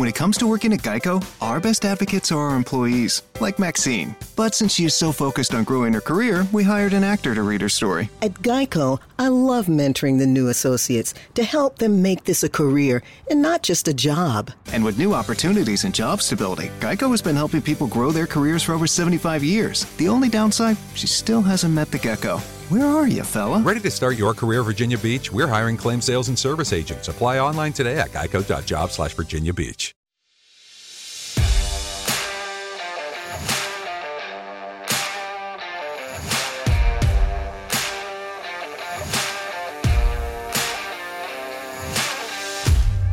[0.00, 4.16] When it comes to working at Geico, our best advocates are our employees, like Maxine.
[4.34, 7.42] But since she is so focused on growing her career, we hired an actor to
[7.42, 8.08] read her story.
[8.22, 13.02] At Geico, I love mentoring the new associates to help them make this a career
[13.30, 14.50] and not just a job.
[14.72, 18.62] And with new opportunities and job stability, Geico has been helping people grow their careers
[18.62, 19.84] for over 75 years.
[19.98, 22.40] The only downside, she still hasn't met the gecko.
[22.70, 23.58] Where are you, fella?
[23.62, 25.32] Ready to start your career Virginia Beach?
[25.32, 27.08] We're hiring claim sales and service agents.
[27.08, 29.92] Apply online today at geico.job slash Virginia Beach.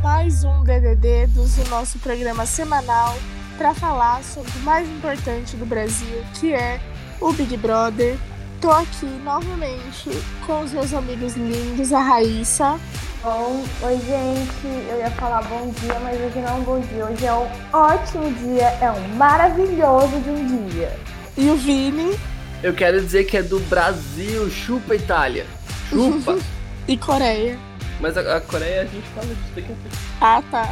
[0.03, 3.15] mais um DDD do nosso programa semanal
[3.57, 6.79] para falar sobre o mais importante do Brasil, que é
[7.19, 8.19] o Big Brother.
[8.61, 10.09] Tô aqui novamente
[10.45, 12.79] com os meus amigos lindos, a Raíssa.
[13.21, 17.05] Bom, oi gente, eu ia falar bom dia, mas hoje não é um bom dia,
[17.05, 20.91] hoje é um ótimo dia, é um maravilhoso de um dia.
[21.37, 22.17] E o Vini.
[22.63, 25.45] Eu quero dizer que é do Brasil, chupa Itália,
[25.89, 26.39] chupa.
[26.87, 27.59] e Coreia.
[27.99, 29.97] Mas a, a, Coreia a gente fala disso daqui a pouco.
[30.19, 30.69] Ah, tá.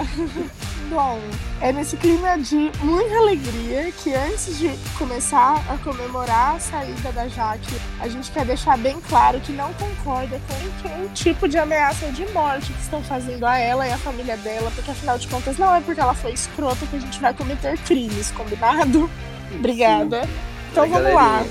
[0.89, 1.19] Bom,
[1.61, 7.27] é nesse clima de muita alegria que antes de começar a comemorar a saída da
[7.27, 12.11] Jaque, a gente quer deixar bem claro que não concorda com nenhum tipo de ameaça
[12.11, 15.57] de morte que estão fazendo a ela e a família dela, porque afinal de contas
[15.57, 19.09] não é porque ela foi escrota que a gente vai cometer crimes, combinado?
[19.55, 20.23] Obrigada.
[20.23, 20.29] Sim.
[20.71, 21.45] Então é, vamos lá.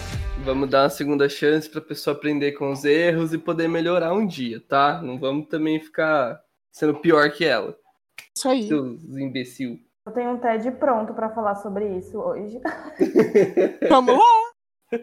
[0.44, 4.12] Vamos dar uma segunda chance para a pessoa aprender com os erros e poder melhorar
[4.12, 5.00] um dia, tá?
[5.02, 7.76] Não vamos também ficar sendo pior que ela.
[8.36, 8.66] Isso aí.
[8.66, 9.78] Seus imbecil.
[10.06, 12.60] Eu tenho um TED pronto para falar sobre isso hoje.
[13.88, 14.98] Vamos lá!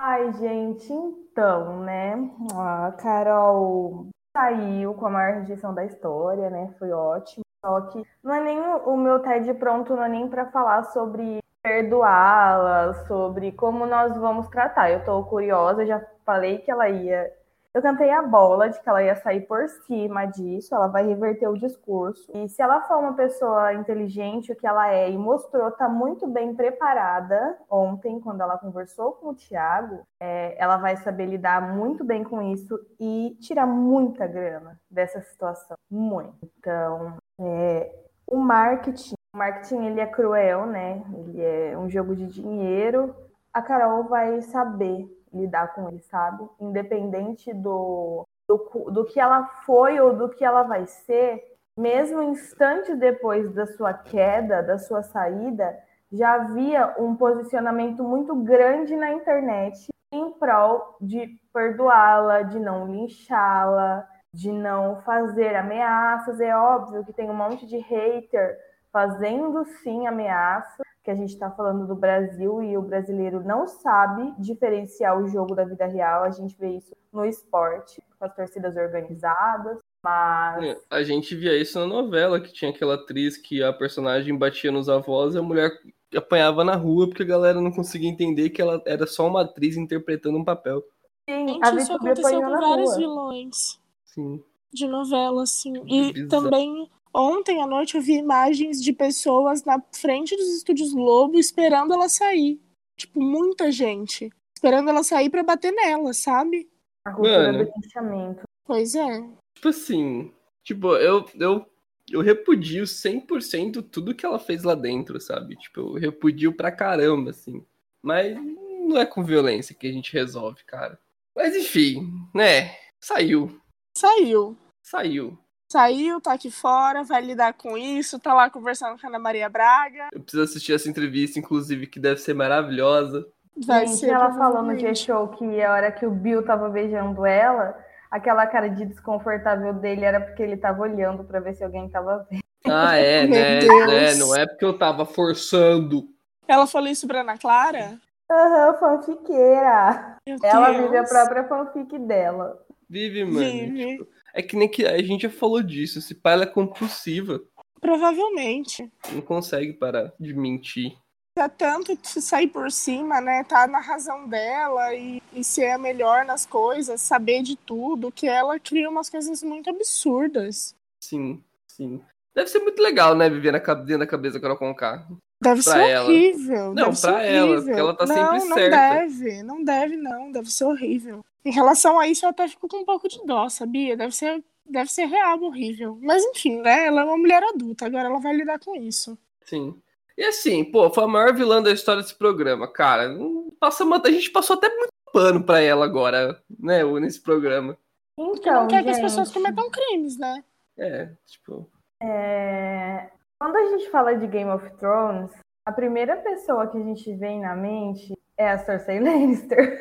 [0.00, 2.14] Ai, gente, então, né?
[2.56, 6.74] A Carol saiu com a maior rejeição da história, né?
[6.78, 7.44] Foi ótimo.
[7.64, 11.38] Só que não é nem o meu TED pronto, não é nem para falar sobre
[11.62, 14.90] perdoá-la, sobre como nós vamos tratar.
[14.90, 17.32] Eu tô curiosa, já falei que ela ia.
[17.74, 21.48] Eu cantei a bola de que ela ia sair por cima disso, ela vai reverter
[21.48, 22.30] o discurso.
[22.32, 26.28] E se ela for uma pessoa inteligente, o que ela é, e mostrou, tá muito
[26.28, 32.04] bem preparada ontem, quando ela conversou com o Thiago, é, ela vai saber lidar muito
[32.04, 35.76] bem com isso e tirar muita grana dessa situação.
[35.90, 36.48] Muito.
[36.56, 37.92] Então, é,
[38.24, 41.02] o marketing o marketing ele é cruel, né?
[41.12, 43.12] Ele é um jogo de dinheiro.
[43.52, 46.48] A Carol vai saber lidar com ele, sabe?
[46.60, 51.42] Independente do, do, do que ela foi ou do que ela vai ser,
[51.76, 55.76] mesmo instantes depois da sua queda, da sua saída,
[56.12, 64.08] já havia um posicionamento muito grande na internet em prol de perdoá-la, de não linchá-la,
[64.32, 66.40] de não fazer ameaças.
[66.40, 68.56] É óbvio que tem um monte de hater
[68.92, 74.32] fazendo sim ameaça, que a gente está falando do Brasil e o brasileiro não sabe
[74.38, 76.24] diferenciar o jogo da vida real.
[76.24, 79.78] A gente vê isso no esporte, com as torcidas organizadas.
[80.02, 80.64] Mas.
[80.64, 84.72] É, a gente via isso na novela, que tinha aquela atriz que a personagem batia
[84.72, 85.70] nos avós e a mulher
[86.16, 89.76] apanhava na rua porque a galera não conseguia entender que ela era só uma atriz
[89.76, 90.82] interpretando um papel.
[91.28, 92.98] Sim, Gente, a isso aconteceu com vários rua.
[92.98, 93.80] vilões.
[94.06, 94.42] Sim.
[94.72, 95.74] De novela, assim.
[95.86, 101.38] E também Ontem à noite eu vi imagens de pessoas na frente dos estúdios Globo
[101.38, 102.60] esperando ela sair.
[102.98, 104.30] Tipo, muita gente.
[104.52, 106.68] Esperando ela sair para bater nela, sabe?
[107.06, 108.42] A cultura Mano, do linchamento.
[108.64, 109.20] Pois é.
[109.54, 110.32] Tipo assim,
[110.64, 111.64] tipo, eu, eu,
[112.10, 115.54] eu repudio 100% tudo que ela fez lá dentro, sabe?
[115.54, 117.64] Tipo, eu repudio pra caramba, assim.
[118.02, 118.36] Mas
[118.80, 120.98] não é com violência que a gente resolve, cara.
[121.34, 122.76] Mas enfim, né?
[122.98, 123.60] Saiu.
[123.96, 124.56] Saiu.
[124.82, 125.43] Saiu
[125.74, 129.48] saiu, tá aqui fora, vai lidar com isso, tá lá conversando com a Ana Maria
[129.48, 130.08] Braga.
[130.12, 133.26] Eu preciso assistir essa entrevista, inclusive, que deve ser maravilhosa.
[133.66, 137.26] Vai Gente, ser ela falou no G-Show que a hora que o Bill tava beijando
[137.26, 137.76] ela,
[138.08, 142.24] aquela cara de desconfortável dele era porque ele tava olhando para ver se alguém tava
[142.30, 142.42] vendo.
[142.66, 143.58] Ah, é, né?
[143.58, 146.08] É, não é porque eu tava forçando.
[146.46, 147.98] Ela falou isso pra Ana Clara?
[148.30, 150.18] Aham, uhum, fanfiqueira.
[150.26, 150.82] Meu ela Deus.
[150.84, 152.60] vive a própria fanfic dela.
[152.88, 153.38] Vive, mano.
[153.40, 153.98] Vive.
[153.98, 156.00] Tipo, é que nem que a gente já falou disso.
[156.00, 157.40] Esse pai ela é compulsiva.
[157.80, 158.90] Provavelmente.
[159.12, 160.96] Não consegue parar de mentir.
[161.36, 163.44] Tá tanto sair por cima, né?
[163.44, 168.26] Tá na razão dela e, e ser a melhor nas coisas, saber de tudo, que
[168.26, 170.74] ela cria umas coisas muito absurdas.
[171.00, 172.00] Sim, sim.
[172.34, 173.28] Deve ser muito legal, né?
[173.28, 175.06] Viver na, dentro da cabeça da Carol Conká.
[175.44, 176.04] Deve ser ela.
[176.04, 176.74] horrível.
[176.74, 178.76] Não, deve pra ela, porque ela tá não, sempre não certa.
[178.76, 180.32] Não deve, não deve, não.
[180.32, 181.24] Deve ser horrível.
[181.44, 183.96] Em relação a isso, eu até fico com um pouco de dó, sabia?
[183.96, 185.98] Deve ser deve ser real horrível.
[186.00, 186.86] Mas enfim, né?
[186.86, 189.16] Ela é uma mulher adulta, agora ela vai lidar com isso.
[189.44, 189.78] Sim.
[190.16, 193.14] E assim, pô, foi a maior vilã da história desse programa, cara.
[193.60, 197.76] Passa, a gente passou até muito pano pra ela agora, né, nesse programa.
[198.18, 198.84] Então, não quer gente...
[198.84, 200.42] que as pessoas cometam crimes, né?
[200.78, 201.68] É, tipo.
[202.00, 203.10] É...
[203.44, 205.30] Quando a gente fala de Game of Thrones,
[205.66, 209.78] a primeira pessoa que a gente vem na mente é a Cersei Lannister.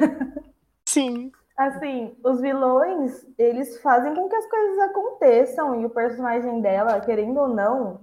[0.86, 1.32] Sim.
[1.56, 7.40] Assim, os vilões, eles fazem com que as coisas aconteçam e o personagem dela, querendo
[7.40, 8.02] ou não,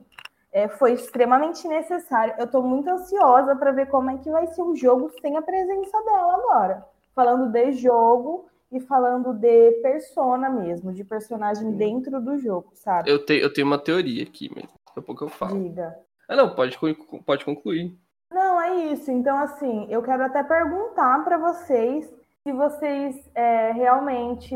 [0.51, 2.37] é, foi extremamente necessário.
[2.39, 5.43] Eu tô muito ansiosa para ver como é que vai ser o jogo sem a
[5.43, 6.87] presença dela agora.
[7.15, 13.11] Falando de jogo e falando de persona mesmo, de personagem dentro do jogo, sabe?
[13.11, 15.63] Eu, te, eu tenho uma teoria aqui, mas daqui a pouco eu falo.
[15.63, 15.95] Diga.
[16.29, 16.79] Ah, não, pode,
[17.27, 17.97] pode concluir.
[18.31, 19.11] Não, é isso.
[19.11, 22.09] Então, assim, eu quero até perguntar para vocês
[22.43, 24.55] se vocês é, realmente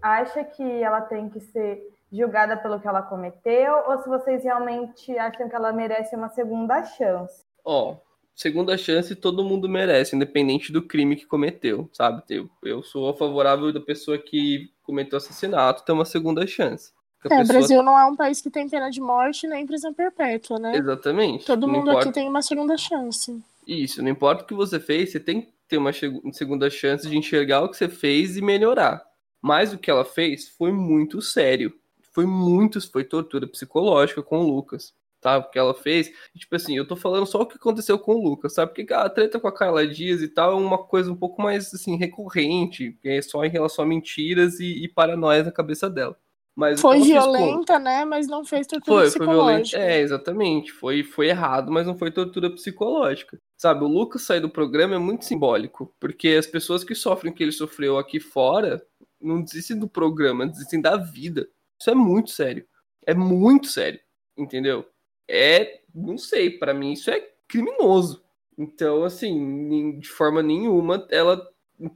[0.00, 5.16] acham que ela tem que ser julgada pelo que ela cometeu ou se vocês realmente
[5.18, 7.44] acham que ela merece uma segunda chance.
[7.64, 7.96] Ó, oh,
[8.34, 12.22] segunda chance todo mundo merece, independente do crime que cometeu, sabe?
[12.30, 16.92] Eu, eu sou favorável da pessoa que cometeu assassinato ter uma segunda chance.
[17.26, 17.44] É, pessoa...
[17.44, 20.76] o Brasil não é um país que tem pena de morte nem prisão perpétua, né?
[20.76, 21.44] Exatamente.
[21.44, 22.00] Todo mundo importa...
[22.00, 23.40] aqui tem uma segunda chance.
[23.66, 25.90] Isso, não importa o que você fez, você tem ter uma
[26.32, 29.04] segunda chance de enxergar o que você fez e melhorar.
[29.42, 31.72] Mas o que ela fez foi muito sério.
[32.12, 34.94] Foi muito, foi tortura psicológica com o Lucas.
[35.20, 35.38] Tá?
[35.38, 38.22] O que ela fez, tipo assim, eu tô falando só o que aconteceu com o
[38.22, 38.72] Lucas, sabe?
[38.72, 41.74] Porque a treta com a Carla Dias e tal é uma coisa um pouco mais,
[41.74, 46.16] assim, recorrente, é só em relação a mentiras e, e paranoia na cabeça dela.
[46.56, 47.80] Mas foi violenta, com...
[47.80, 48.04] né?
[48.06, 49.36] Mas não fez tortura foi, psicológica.
[49.36, 49.76] Foi violenta.
[49.78, 50.72] É, exatamente.
[50.72, 53.38] Foi, foi errado, mas não foi tortura psicológica.
[53.58, 57.34] Sabe, o Lucas sair do programa é muito simbólico, porque as pessoas que sofrem o
[57.34, 58.82] que ele sofreu aqui fora
[59.20, 61.46] não desistem do programa, desistem da vida.
[61.78, 62.66] Isso é muito sério.
[63.06, 64.00] É muito sério,
[64.36, 64.86] entendeu?
[65.28, 68.24] É, não sei, para mim isso é criminoso.
[68.58, 71.46] Então, assim, de forma nenhuma ela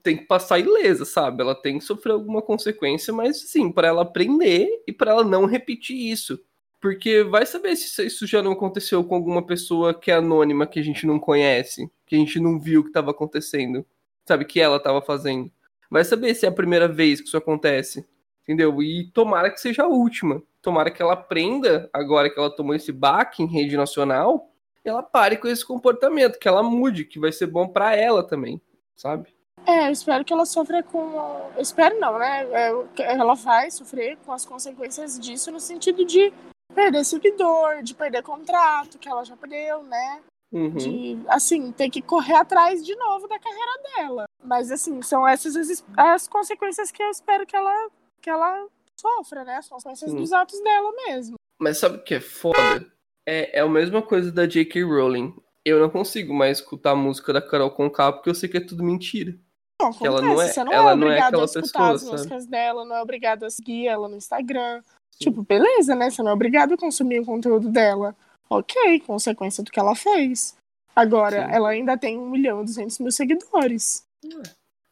[0.02, 1.42] tem que passar ilesa, sabe?
[1.42, 5.46] Ela tem que sofrer alguma consequência, mas sim, para ela aprender e para ela não
[5.46, 6.38] repetir isso.
[6.80, 10.80] Porque vai saber se isso já não aconteceu com alguma pessoa que é anônima, que
[10.80, 13.84] a gente não conhece, que a gente não viu o que estava acontecendo,
[14.26, 14.44] sabe?
[14.44, 15.50] Que ela estava fazendo.
[15.90, 18.06] Vai saber se é a primeira vez que isso acontece,
[18.42, 18.82] entendeu?
[18.82, 20.42] E tomara que seja a última.
[20.62, 24.50] Tomara que ela aprenda, agora que ela tomou esse baque em rede nacional,
[24.84, 28.60] ela pare com esse comportamento, que ela mude, que vai ser bom para ela também,
[28.96, 29.28] sabe?
[29.66, 31.50] É, eu espero que ela sofra com.
[31.56, 32.46] Eu espero não, né?
[32.52, 32.72] É,
[33.02, 36.32] ela vai sofrer com as consequências disso no sentido de
[36.74, 40.20] perder seguidor, de perder contrato, que ela já perdeu, né?
[40.52, 40.70] Uhum.
[40.70, 44.24] De, assim, ter que correr atrás de novo da carreira dela.
[44.42, 47.88] Mas, assim, são essas as, as consequências que eu espero que ela,
[48.20, 48.66] que ela
[49.00, 49.56] sofra, né?
[49.56, 51.36] As consequências dos atos dela mesmo.
[51.60, 52.90] Mas sabe o que é foda?
[53.26, 54.82] É, é a mesma coisa da J.K.
[54.82, 55.34] Rowling.
[55.64, 58.66] Eu não consigo mais escutar a música da Carol Conká porque eu sei que é
[58.66, 59.38] tudo mentira.
[59.80, 60.06] Não, acontece.
[60.06, 62.42] ela não é, você não ela é obrigado não é a escutar pessoa, as músicas
[62.42, 62.50] sabe?
[62.50, 64.82] dela, não é obrigado a seguir ela no Instagram.
[65.18, 66.10] Tipo, beleza, né?
[66.10, 68.16] Você não é obrigado a consumir o conteúdo dela.
[68.48, 70.56] Ok, consequência do que ela fez.
[70.94, 71.52] Agora, Sim.
[71.54, 74.02] ela ainda tem 1 milhão e 200 mil seguidores.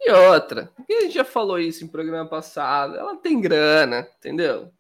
[0.00, 4.70] E outra, a gente já falou isso em programa passado, ela tem grana, entendeu?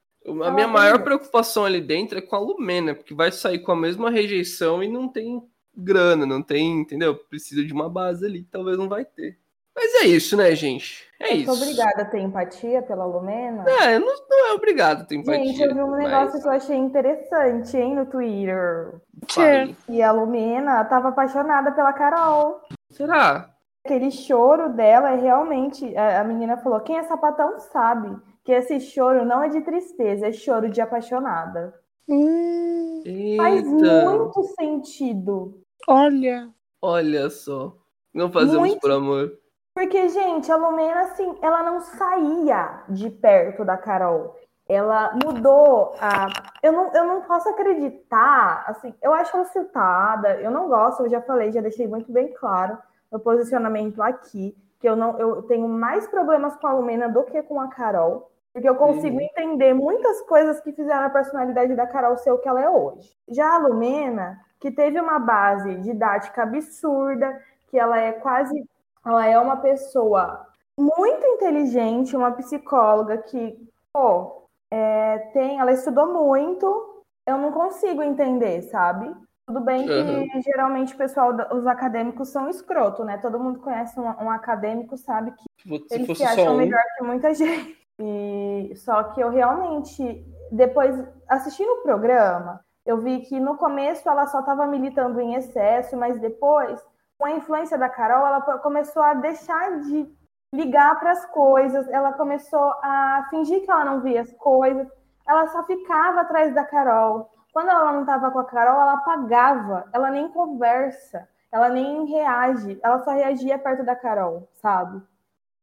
[0.44, 3.76] A minha maior preocupação ali dentro é com a Lumena, porque vai sair com a
[3.76, 5.42] mesma rejeição e não tem
[5.74, 7.16] grana, não tem, entendeu?
[7.16, 9.38] Precisa de uma base ali, talvez não vai ter.
[9.80, 11.06] Mas é isso, né, gente?
[11.20, 11.52] É eu isso.
[11.52, 13.64] obrigada a ter empatia pela Lumena.
[13.68, 15.44] É, não, não é obrigado a ter empatia.
[15.44, 16.42] Gente, eu vi um negócio mas...
[16.42, 19.00] que eu achei interessante, hein, no Twitter.
[19.28, 19.76] Que?
[19.88, 22.60] E a Lumena tava apaixonada pela Carol.
[22.90, 23.54] Será?
[23.84, 25.96] Aquele choro dela é realmente.
[25.96, 30.32] A menina falou: quem é sapatão sabe que esse choro não é de tristeza, é
[30.32, 31.72] choro de apaixonada.
[32.08, 33.02] Hum,
[33.36, 35.62] Faz muito sentido.
[35.86, 36.48] Olha.
[36.82, 37.76] Olha só.
[38.12, 38.80] Não fazemos muito...
[38.80, 39.37] por amor.
[39.78, 44.34] Porque, gente, a Lumena, assim, ela não saía de perto da Carol.
[44.68, 46.26] Ela mudou a.
[46.60, 51.08] Eu não, eu não posso acreditar, assim, eu acho ela citada, eu não gosto, eu
[51.08, 52.76] já falei, já deixei muito bem claro
[53.08, 57.40] no posicionamento aqui, que eu não eu tenho mais problemas com a Lumena do que
[57.44, 62.16] com a Carol, porque eu consigo entender muitas coisas que fizeram a personalidade da Carol
[62.16, 63.16] ser o que ela é hoje.
[63.28, 68.68] Já a Lumena, que teve uma base didática absurda, que ela é quase
[69.08, 70.46] ela é uma pessoa
[70.78, 73.56] muito inteligente, uma psicóloga que,
[73.92, 79.12] pô, é, tem, ela estudou muito, eu não consigo entender, sabe?
[79.46, 80.42] Tudo bem que uhum.
[80.42, 83.16] geralmente o pessoal, os acadêmicos são escroto, né?
[83.16, 86.58] Todo mundo conhece um, um acadêmico, sabe que se eles se acham um...
[86.58, 87.78] melhor que muita gente.
[87.98, 94.26] E só que eu realmente, depois, assistindo o programa, eu vi que no começo ela
[94.26, 96.80] só estava militando em excesso, mas depois,
[97.18, 100.08] com a influência da Carol, ela começou a deixar de
[100.54, 104.86] ligar para as coisas, ela começou a fingir que ela não via as coisas,
[105.26, 107.30] ela só ficava atrás da Carol.
[107.52, 112.78] Quando ela não estava com a Carol, ela apagava, ela nem conversa, ela nem reage,
[112.82, 115.02] ela só reagia perto da Carol, sabe?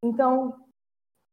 [0.04, 0.60] Então,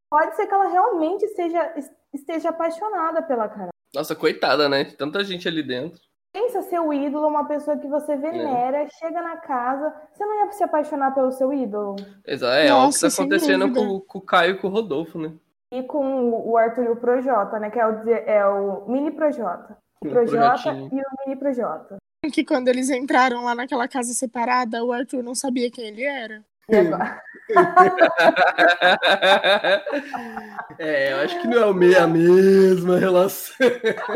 [0.09, 1.75] pode ser que ela realmente esteja,
[2.13, 3.73] esteja apaixonada pela Carol.
[3.93, 4.85] Nossa, coitada, né?
[4.85, 6.01] Tanta gente ali dentro.
[6.33, 8.89] Pensa seu ídolo, uma pessoa que você venera, é.
[8.89, 11.97] chega na casa, você não ia se apaixonar pelo seu ídolo?
[12.27, 15.19] Exato, é, Nossa, o que tá acontecendo com, com, o Caio e com o Rodolfo,
[15.19, 15.35] né?
[15.71, 17.71] E com o Arthur e o Projota, né?
[17.71, 19.77] Que é o, é o mini Projota.
[20.01, 21.97] O Projota e o mini Projota.
[22.33, 26.43] Que quando eles entraram lá naquela casa separada, o Arthur não sabia quem ele era.
[30.79, 33.55] É, eu acho que não é a mesma relação.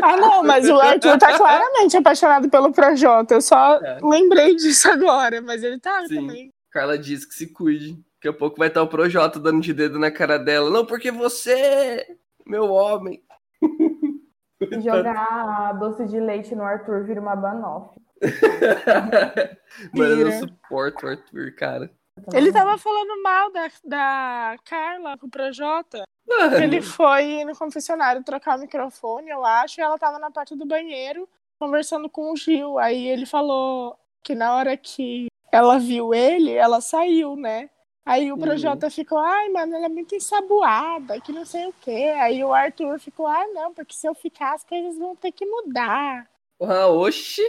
[0.01, 3.35] Ah, não, mas o Arthur tá claramente apaixonado pelo Projota.
[3.35, 3.99] Eu só é.
[4.01, 6.15] lembrei disso agora, mas ele tá Sim.
[6.15, 6.53] também.
[6.71, 7.93] Carla diz que se cuide.
[8.15, 10.69] Daqui a pouco vai estar o Projota dando de dedo na cara dela.
[10.69, 12.05] Não, porque você,
[12.45, 13.21] meu homem.
[14.83, 18.01] Jogar doce de leite no Arthur vira uma banoffee.
[19.93, 21.91] Mano, eu não suporto o Arthur, cara.
[22.33, 26.03] Ele tava falando mal da, da Carla com o Projota.
[26.61, 30.65] Ele foi no confessionário trocar o microfone, eu acho, e ela tava na parte do
[30.65, 31.27] banheiro
[31.59, 32.77] conversando com o Gil.
[32.77, 37.69] Aí ele falou que na hora que ela viu ele, ela saiu, né?
[38.05, 38.39] Aí o uhum.
[38.39, 38.91] Projota uhum.
[38.91, 42.13] ficou, ai, mano, ela é muito ensaboada, que não sei o quê.
[42.19, 45.45] Aí o Arthur ficou, ah, não, porque se eu ficar, as coisas vão ter que
[45.45, 46.29] mudar.
[46.61, 47.43] Ah, oxi!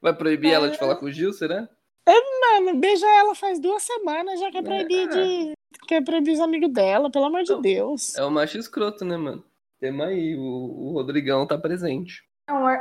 [0.00, 0.54] Vai proibir é...
[0.54, 1.68] ela de falar com o Gil, será?
[2.06, 5.52] É, mano, beija ela faz duas semanas, já quer proibir de.
[5.86, 8.14] Quer proibir os amigos dela, pelo amor de Deus.
[8.16, 9.44] É o macho escroto, né, mano?
[9.80, 12.22] Tema aí, o, o Rodrigão tá presente.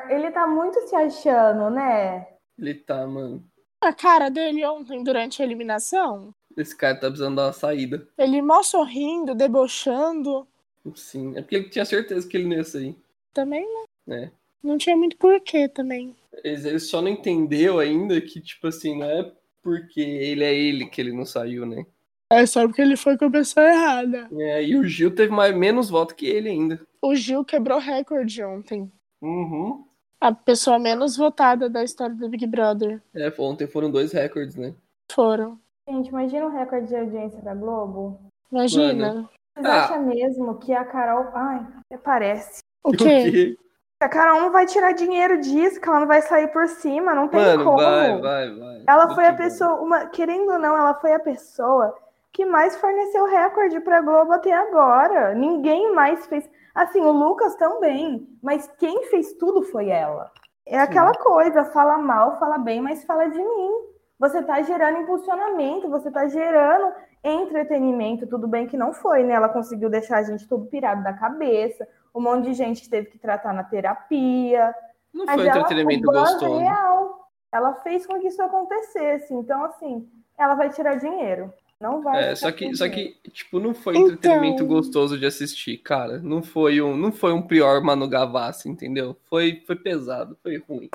[0.09, 2.27] ele tá muito se achando, né?
[2.57, 3.43] Ele tá, mano.
[3.81, 6.33] A cara dele ontem, durante a eliminação.
[6.55, 8.07] Esse cara tá precisando dar uma saída.
[8.17, 10.47] Ele mal sorrindo, debochando.
[10.95, 12.95] Sim, é porque ele tinha certeza que ele não ia sair.
[13.33, 13.65] Também,
[14.07, 14.25] né?
[14.25, 14.31] É.
[14.61, 16.15] Não tinha muito porquê também.
[16.43, 20.99] Ele só não entendeu ainda que, tipo assim, não é porque ele é ele que
[20.99, 21.85] ele não saiu, né?
[22.29, 24.27] É só porque ele foi com a pessoa errada.
[24.33, 26.81] É, e o Gil teve mais, menos voto que ele ainda.
[27.01, 28.91] O Gil quebrou recorde ontem.
[29.21, 29.85] Uhum.
[30.19, 33.01] A pessoa menos votada da história do Big Brother.
[33.13, 34.73] É, ontem foram dois recordes, né?
[35.11, 35.59] Foram.
[35.87, 38.19] Gente, imagina o recorde de audiência da Globo.
[38.51, 39.13] Imagina.
[39.13, 39.29] Mano.
[39.53, 39.83] Vocês ah.
[39.83, 41.27] acham mesmo que a Carol.
[41.35, 41.67] Ai,
[42.03, 42.59] parece.
[42.83, 43.03] O quê?
[43.03, 43.57] O quê?
[44.03, 47.29] A Carol não vai tirar dinheiro disso, que ela não vai sair por cima, não
[47.29, 47.77] tem Mano, como.
[47.77, 48.83] Vai, vai, vai.
[48.85, 51.95] Ela foi a pessoa, uma, querendo ou não, ela foi a pessoa
[52.33, 55.33] que mais forneceu recorde pra Globo até agora.
[55.33, 56.49] Ninguém mais fez.
[56.75, 60.31] Assim, o Lucas também, mas quem fez tudo foi ela.
[60.65, 60.83] É Sim.
[60.83, 63.71] aquela coisa, fala mal, fala bem, mas fala de mim.
[64.19, 66.93] Você tá gerando impulsionamento, você tá gerando
[67.23, 69.33] entretenimento, tudo bem que não foi, né?
[69.33, 73.17] Ela conseguiu deixar a gente todo pirado da cabeça um monte de gente teve que
[73.17, 74.73] tratar na terapia.
[75.13, 76.59] Não foi um entretenimento gostoso.
[76.59, 77.29] Real.
[77.51, 79.33] Ela fez com que isso acontecesse.
[79.33, 81.53] Então, assim, ela vai tirar dinheiro.
[81.79, 82.31] Não vai.
[82.31, 84.13] É, só que, só que, tipo, não foi então...
[84.13, 86.19] entretenimento gostoso de assistir, cara.
[86.19, 89.17] Não foi um, não foi um pior Manu Gavassi, entendeu?
[89.25, 90.89] Foi, foi pesado, foi ruim.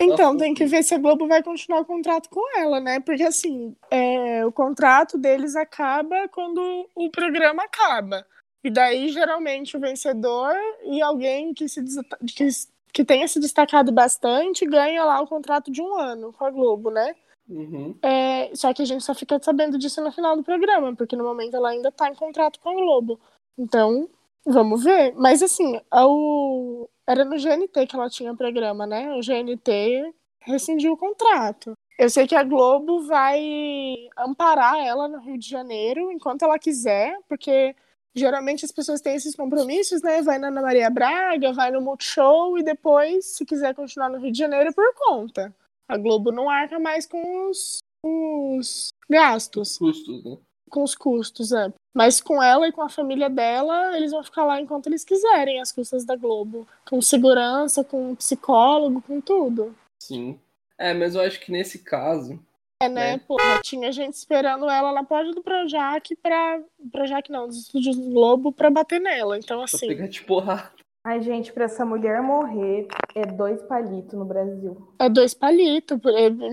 [0.00, 3.00] Então, tem que ver se a Globo vai continuar o contrato com ela, né?
[3.00, 8.26] Porque, assim, é, o contrato deles acaba quando o programa acaba.
[8.62, 11.82] E daí, geralmente, o vencedor e alguém que, se,
[12.26, 12.48] que,
[12.92, 16.90] que tenha se destacado bastante ganha lá o contrato de um ano com a Globo,
[16.90, 17.14] né?
[17.48, 17.96] Uhum.
[18.02, 21.24] É, só que a gente só fica sabendo disso no final do programa, porque no
[21.24, 23.18] momento ela ainda tá em contrato com a Globo.
[23.58, 24.08] Então,
[24.44, 25.14] vamos ver.
[25.16, 26.88] Mas assim, o...
[27.06, 29.12] era no GNT que ela tinha programa, né?
[29.14, 31.72] O GNT rescindiu o contrato.
[31.98, 37.18] Eu sei que a Globo vai amparar ela no Rio de Janeiro enquanto ela quiser,
[37.28, 37.74] porque
[38.14, 40.20] Geralmente as pessoas têm esses compromissos, né?
[40.22, 44.32] Vai na Ana Maria Braga, vai no Multishow e depois, se quiser continuar no Rio
[44.32, 45.54] de Janeiro, por conta.
[45.88, 49.78] A Globo não arca mais com os, os gastos.
[49.78, 50.38] Custos, né?
[50.68, 51.72] Com os custos, é.
[51.94, 55.60] Mas com ela e com a família dela, eles vão ficar lá enquanto eles quiserem,
[55.60, 56.66] as custas da Globo.
[56.88, 59.74] Com segurança, com psicólogo, com tudo.
[60.00, 60.38] Sim.
[60.78, 62.40] É, mas eu acho que nesse caso,
[62.80, 63.12] é, né?
[63.12, 63.20] né?
[63.26, 66.60] Porra, tinha gente esperando ela na porta do Projac pra.
[66.90, 69.38] Projac não, dos estúdios do Globo pra bater nela.
[69.38, 69.86] Então, assim.
[69.86, 70.72] Pegar de porrada.
[71.02, 74.76] Ai, gente, pra essa mulher morrer é dois palitos no Brasil.
[74.98, 75.98] É dois palitos.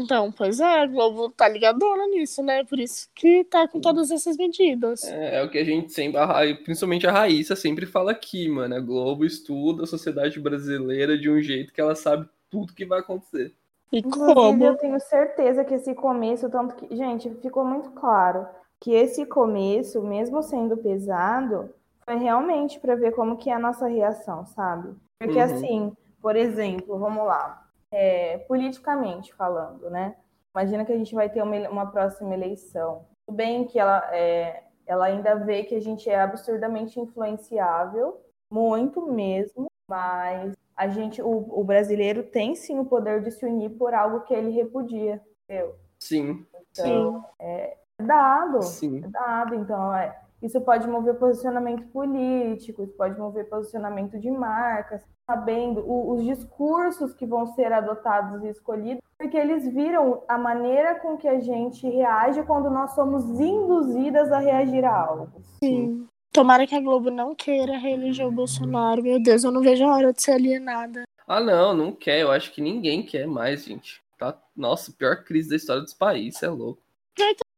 [0.02, 2.64] Então, pois é, a Globo tá ligadona nisso, né?
[2.64, 5.04] Por isso que tá com todas essas medidas.
[5.04, 8.74] É, é o que a gente sempre, a principalmente a Raíssa, sempre fala aqui, mano.
[8.74, 13.00] A Globo estuda a sociedade brasileira de um jeito que ela sabe tudo que vai
[13.00, 13.54] acontecer.
[13.92, 14.64] E Inclusive, como?
[14.64, 18.48] eu tenho certeza que esse começo, tanto que, gente, ficou muito claro
[18.80, 21.74] que esse começo, mesmo sendo pesado,
[22.06, 24.96] foi realmente para ver como que é a nossa reação, sabe?
[25.20, 25.44] Porque Uhum.
[25.44, 30.16] assim, por exemplo, vamos lá, é, politicamente falando, né?
[30.56, 33.06] Imagina que a gente vai ter uma, uma próxima eleição.
[33.26, 38.20] Tudo bem que ela, é, ela ainda vê que a gente é absurdamente influenciável,
[38.52, 43.72] muito mesmo, mas a gente, o, o brasileiro tem sim o poder de se unir
[43.72, 45.22] por algo que ele repudia.
[45.50, 45.76] entendeu?
[46.00, 49.02] Sim, Então, é dado, sim.
[49.04, 49.56] é dado.
[49.56, 56.12] Então, é, isso pode mover posicionamento político, isso pode mover posicionamento de marcas, sabendo o-
[56.14, 61.28] os discursos que vão ser adotados e escolhidos, porque eles viram a maneira com que
[61.28, 65.42] a gente reage quando nós somos induzidas a reagir a algo.
[65.64, 66.08] Sim.
[66.32, 69.02] Tomara que a Globo não queira reeleger o Bolsonaro.
[69.02, 71.04] Meu Deus, eu não vejo a hora de ser alienada.
[71.28, 72.22] Ah, não, não quer.
[72.22, 74.02] Eu acho que ninguém quer mais, gente.
[74.18, 74.38] Tá?
[74.56, 76.82] Nossa, pior crise da história dos países, é louco.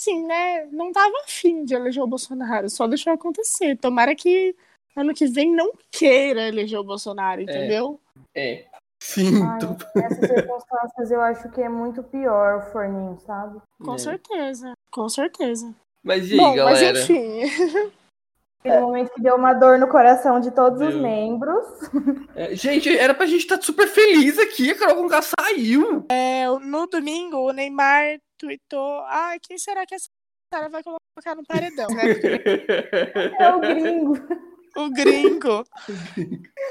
[0.02, 0.66] Assim, né?
[0.72, 3.76] Não tava afim de eleger o Bolsonaro, só deixou acontecer.
[3.78, 4.56] Tomara que
[4.96, 8.00] ano que vem não queira eleger o Bolsonaro, entendeu?
[8.34, 8.66] É.
[9.02, 13.60] Sim, Ai, tô- nessas circunstâncias eu acho que é muito pior o forninho, sabe?
[13.82, 13.98] Com é.
[13.98, 15.76] certeza, com certeza.
[16.02, 16.94] Mas e aí, Bom, galera?
[16.94, 17.42] mas enfim.
[18.60, 21.02] Aquele momento que deu uma dor no coração de todos os Deu.
[21.02, 21.66] membros.
[22.36, 24.72] É, gente, era pra gente estar super feliz aqui.
[24.72, 26.06] A Carol Conká saiu.
[26.10, 30.08] É, no domingo, o Neymar tweetou: Ah, quem será que essa
[30.54, 32.04] cara vai colocar no paredão, né?
[33.40, 34.14] É o gringo.
[34.76, 35.64] o gringo.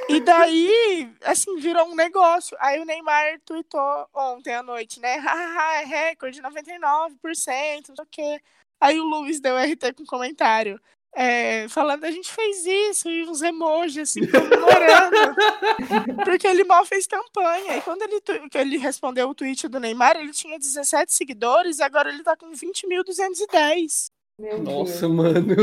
[0.09, 2.57] E daí, assim, virou um negócio.
[2.61, 5.17] Aí o Neymar tweetou ontem à noite, né?
[5.17, 8.41] Hahaha, é recorde, 99%, não sei o quê.
[8.81, 10.81] Aí o Luiz deu RT com comentário.
[11.15, 15.35] É, falando, a gente fez isso, e uns emojis, assim, comemorando.
[16.25, 17.77] porque ele mal fez campanha.
[17.77, 18.21] E quando ele,
[18.55, 22.51] ele respondeu o tweet do Neymar, ele tinha 17 seguidores, e agora ele tá com
[22.53, 24.07] 20.210.
[24.41, 25.13] Meu Nossa, Deus.
[25.13, 25.57] mano.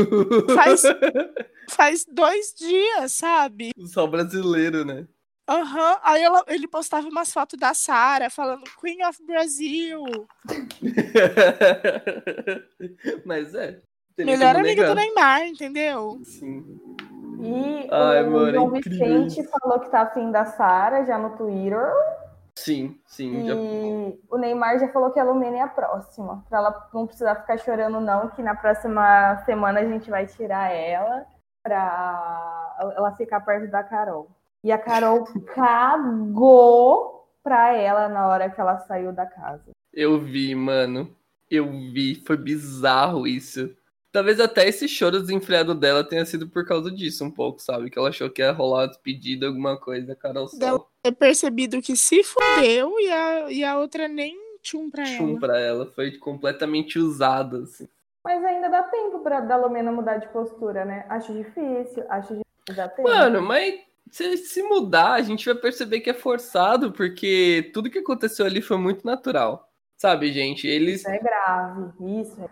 [0.54, 0.82] Faz,
[1.70, 3.70] faz dois dias, sabe?
[3.86, 5.06] Só brasileiro, né?
[5.48, 10.04] Aham, aí ela- ele postava umas fotos da Sara falando Queen of Brazil,
[13.24, 13.80] Mas é.
[14.24, 14.96] Melhor amiga do negar.
[14.96, 16.18] Neymar, entendeu?
[16.24, 16.80] Sim.
[17.38, 21.36] E Ai, o mano, João incrível Vicente falou que tá afim da Sara já no
[21.36, 21.92] Twitter.
[22.58, 23.44] Sim, sim.
[23.46, 26.42] já- E o Neymar já falou que a Lumena é a próxima.
[26.48, 30.72] Pra ela não precisar ficar chorando, não, que na próxima semana a gente vai tirar
[30.72, 31.26] ela
[31.62, 34.28] pra ela ficar perto da Carol.
[34.64, 35.24] E a Carol
[35.54, 39.70] cagou pra ela na hora que ela saiu da casa.
[39.92, 41.14] Eu vi, mano.
[41.50, 42.22] Eu vi.
[42.26, 43.70] Foi bizarro isso.
[44.16, 47.90] Talvez até esse choro desenfreado dela tenha sido por causa disso, um pouco, sabe?
[47.90, 50.16] Que ela achou que ia rolar uma despedida, alguma coisa.
[50.16, 55.04] Carol Deu ter percebido que se fudeu e a, e a outra nem tchum pra
[55.04, 55.38] chum ela.
[55.38, 55.86] pra ela.
[55.94, 57.86] Foi completamente usada, assim.
[58.24, 61.04] Mas ainda dá tempo pra da Lumena mudar de postura, né?
[61.10, 62.74] Acho difícil, acho difícil.
[62.74, 63.10] Dá tempo.
[63.10, 63.74] Mano, mas
[64.10, 68.62] se, se mudar, a gente vai perceber que é forçado, porque tudo que aconteceu ali
[68.62, 69.65] foi muito natural.
[69.96, 70.66] Sabe, gente?
[70.66, 72.20] Eles Isso é grave.
[72.20, 72.48] Isso é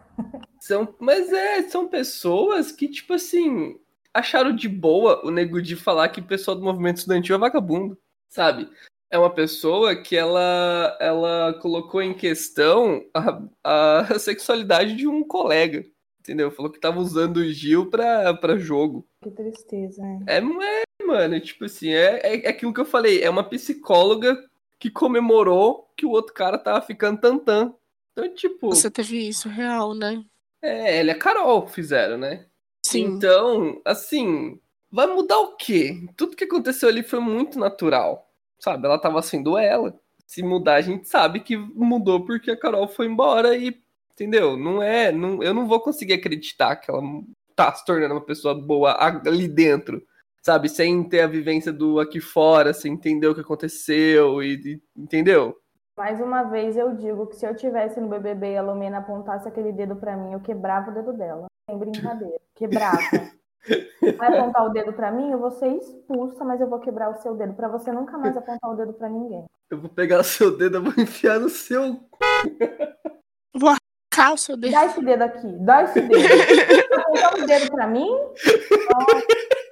[0.60, 0.94] são.
[0.98, 3.78] Mas é, são pessoas que, tipo assim,
[4.12, 7.98] acharam de boa o nego de falar que o pessoal do movimento estudantil é vagabundo.
[8.30, 8.68] Sabe?
[9.10, 15.84] É uma pessoa que ela, ela colocou em questão a, a sexualidade de um colega.
[16.18, 16.50] Entendeu?
[16.50, 19.06] Falou que tava usando o Gil pra, pra jogo.
[19.22, 20.20] que tristeza, né?
[20.26, 24.42] É, é, mano, tipo assim, é, é, é aquilo que eu falei, é uma psicóloga
[24.84, 27.72] que comemorou que o outro cara tava ficando tantã.
[28.12, 30.22] Então, tipo, Você teve isso real, né?
[30.60, 32.44] é, ela e a Carol fizeram, né?
[32.84, 33.04] Sim.
[33.04, 34.60] Então, assim,
[34.92, 36.06] vai mudar o quê?
[36.18, 38.86] Tudo que aconteceu ali foi muito natural, sabe?
[38.86, 39.98] Ela tava sendo ela.
[40.26, 43.74] Se mudar, a gente sabe que mudou porque a Carol foi embora e,
[44.12, 44.54] entendeu?
[44.54, 47.00] Não é, não, eu não vou conseguir acreditar que ela
[47.56, 50.06] tá se tornando uma pessoa boa ali dentro,
[50.44, 50.68] sabe?
[50.68, 55.56] Sem ter a vivência do aqui fora, sem entender o que aconteceu e, e- entendeu?
[55.96, 59.46] Mais uma vez eu digo que se eu tivesse no BBB e a Lumena apontasse
[59.48, 61.46] aquele dedo pra mim, eu quebrava o dedo dela.
[61.70, 62.40] Sem brincadeira.
[62.54, 62.98] Quebrava.
[64.18, 67.22] Vai apontar o dedo pra mim, eu vou ser expulsa, mas eu vou quebrar o
[67.22, 69.44] seu dedo pra você nunca mais apontar o dedo pra ninguém.
[69.70, 71.98] Eu vou pegar o seu dedo, eu vou enfiar no seu
[74.10, 74.72] Cal seu dedo.
[74.72, 76.94] Dá esse dedo aqui, dá esse dedo.
[76.94, 78.08] Apontar o dedo pra mim?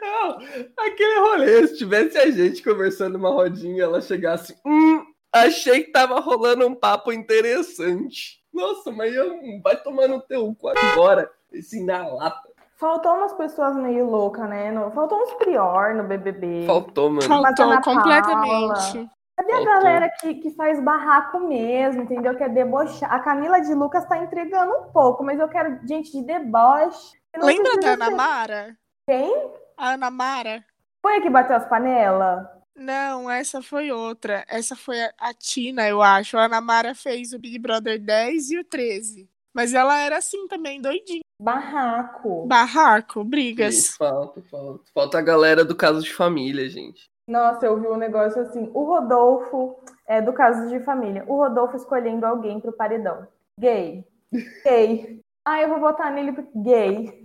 [0.00, 0.38] Não,
[0.86, 6.20] aquele rolê, se tivesse a gente conversando uma rodinha, ela chegasse, hum, achei que tava
[6.20, 8.38] rolando um papo interessante.
[8.52, 12.48] Nossa, mas eu, vai tomar no teu cu agora, assim, na lata.
[12.76, 14.70] Faltou umas pessoas meio loucas, né?
[14.70, 16.64] No- Faltou uns prior no BBB.
[16.66, 17.22] Faltou, mano.
[17.22, 19.10] Faltou completamente.
[19.36, 22.36] Cadê a galera que, que faz barraco mesmo, entendeu?
[22.36, 23.12] Que é debochar.
[23.12, 27.16] A Camila de Lucas tá entregando um pouco, mas eu quero gente de deboche.
[27.36, 28.76] Lembra da Ana Mara?
[29.08, 29.52] Quem?
[29.78, 30.64] A Ana Mara?
[31.00, 32.44] Foi a que bateu as panelas?
[32.74, 34.44] Não, essa foi outra.
[34.48, 36.36] Essa foi a, a Tina, eu acho.
[36.36, 39.30] A Ana Mara fez o Big Brother 10 e o 13.
[39.54, 41.20] Mas ela era assim também, doidinha.
[41.40, 42.44] Barraco.
[42.48, 43.96] Barraco, Gente, brigas.
[43.96, 44.84] Falta, falta.
[44.92, 47.04] Falta a galera do caso de família, gente.
[47.28, 48.68] Nossa, eu vi um negócio assim.
[48.74, 51.24] O Rodolfo, é do caso de família.
[51.28, 53.28] O Rodolfo escolhendo alguém pro paredão.
[53.60, 54.04] Gay.
[54.64, 55.20] Gay.
[55.50, 57.22] Ah, eu vou votar nele porque gay.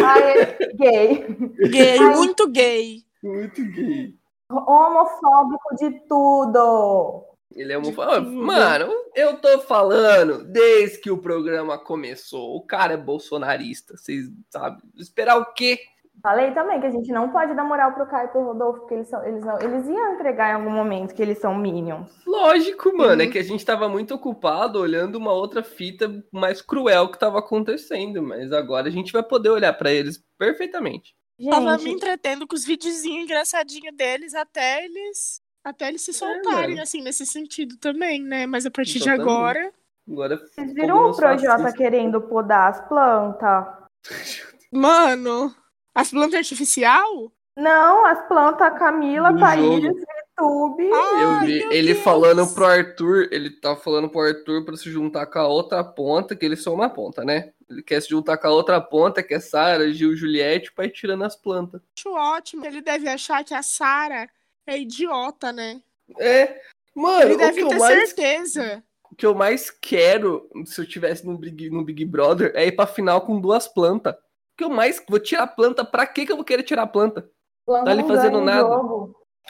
[0.00, 1.26] Ah, é gay.
[1.68, 2.14] Gay, Ai.
[2.14, 3.02] muito gay.
[3.20, 4.14] Muito gay.
[4.48, 7.24] Homofóbico de tudo.
[7.56, 8.30] Ele é homofóbico.
[8.30, 12.54] Mano, eu tô falando desde que o programa começou.
[12.54, 14.78] O cara é bolsonarista, vocês sabem.
[14.96, 15.80] Esperar o quê?
[16.22, 18.94] Falei também que a gente não pode dar moral pro Caio e pro Rodolfo, porque
[18.94, 22.10] eles, são, eles, não, eles iam entregar em algum momento que eles são minions.
[22.26, 23.22] Lógico, mano.
[23.22, 23.30] É Uhum.
[23.30, 28.22] que a gente tava muito ocupado olhando uma outra fita mais cruel que tava acontecendo.
[28.22, 31.14] Mas agora a gente vai poder olhar pra eles perfeitamente.
[31.50, 35.40] Tava me Gente, entretendo com os videozinhos engraçadinhos deles até eles.
[35.62, 36.82] Até eles se soltarem, mano.
[36.82, 38.46] assim, nesse sentido também, né?
[38.46, 39.72] Mas a partir de agora.
[40.08, 40.36] Agora.
[40.38, 43.66] vocês viram o Projota querendo podar as plantas?
[44.72, 45.54] Mano,
[45.96, 47.32] as plantas artificial?
[47.56, 49.98] Não, as plantas Camila, Do Thaís, jogo.
[50.38, 50.84] YouTube.
[50.84, 52.04] Eu vi ele Deus.
[52.04, 56.36] falando pro Arthur, ele tá falando pro Arthur pra se juntar com a outra ponta,
[56.36, 57.52] que eles são uma ponta, né?
[57.70, 60.90] Ele quer se juntar com a outra ponta, que é Sara, Gil, Juliette, pra ir
[60.90, 61.80] tirando as plantas.
[61.98, 62.66] Acho ótimo.
[62.66, 64.28] Ele deve achar que a Sara
[64.66, 65.80] é idiota, né?
[66.18, 66.60] É,
[66.94, 68.84] mano, Ele deve que, ter mais, certeza.
[69.10, 72.72] o que eu mais quero, se eu tivesse no Big, no Big Brother, é ir
[72.72, 74.14] pra final com duas plantas.
[74.56, 76.84] O que eu mais vou tirar a planta, pra que que eu vou querer tirar
[76.84, 77.28] a planta?
[77.66, 78.66] Planta tá ali fazendo nada.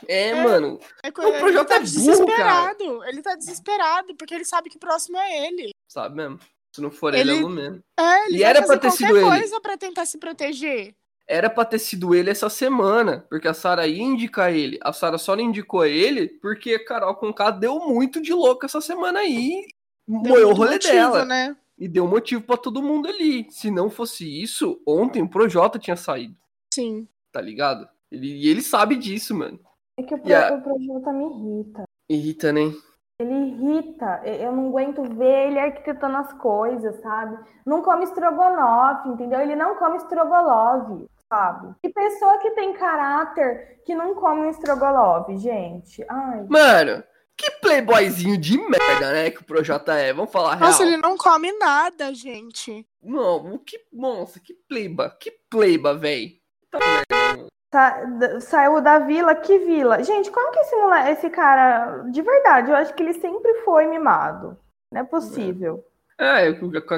[0.08, 0.42] É, É.
[0.42, 3.04] mano, É O ele Projota tá é burro, desesperado.
[3.04, 5.70] Ele tá desesperado, porque ele sabe que o próximo é ele.
[5.88, 6.40] sabe mesmo?
[6.74, 7.80] Se não for ele, Ele- é o mesmo.
[7.98, 9.26] É, ele E era fazer pra ter qualquer sido ele.
[9.28, 10.92] coisa pra tentar se proteger.
[11.28, 14.76] Era pra ter sido ele essa semana, porque a Sara ia indicar ele.
[14.82, 19.20] A Sara só não indicou ele porque Carol Conká deu muito de louco essa semana
[19.20, 19.66] aí.
[20.06, 21.24] Deu Moeu o rolê motivo, dela.
[21.24, 21.56] né?
[21.78, 23.46] E deu motivo pra todo mundo ali.
[23.50, 26.34] Se não fosse isso, ontem o Projota tinha saído,
[26.72, 27.06] Sim.
[27.32, 27.86] tá ligado?
[28.10, 29.58] Ele, e ele sabe disso, mano.
[29.98, 31.84] É que o, pro, a- o Projota me irrita.
[32.08, 32.72] Irrita, né?
[33.18, 34.20] Ele irrita.
[34.24, 37.38] Eu não aguento ver ele arquitetando as coisas, sabe?
[37.64, 39.40] Não come estrogonofe, entendeu?
[39.40, 41.74] Ele não come estrogonofe, sabe?
[41.82, 46.04] E pessoa que tem caráter que não come um estrogonofe, gente.
[46.08, 46.46] Ai.
[46.48, 47.02] Mano,
[47.36, 49.30] que playboyzinho de merda, né?
[49.30, 50.12] Que o Projota é.
[50.12, 50.70] Vamos falar a real.
[50.70, 52.86] Nossa, ele não come nada, gente.
[53.02, 53.78] Não, o que.
[53.92, 55.14] Nossa, que playba.
[55.20, 56.38] Que playba, véi.
[56.70, 57.46] Tá merda.
[57.72, 60.02] Sa- saiu da vila, que vila?
[60.02, 63.86] Gente, como que esse moleque, esse cara, de verdade, eu acho que ele sempre foi
[63.86, 64.56] mimado.
[64.92, 65.84] Não é possível.
[66.18, 66.50] É,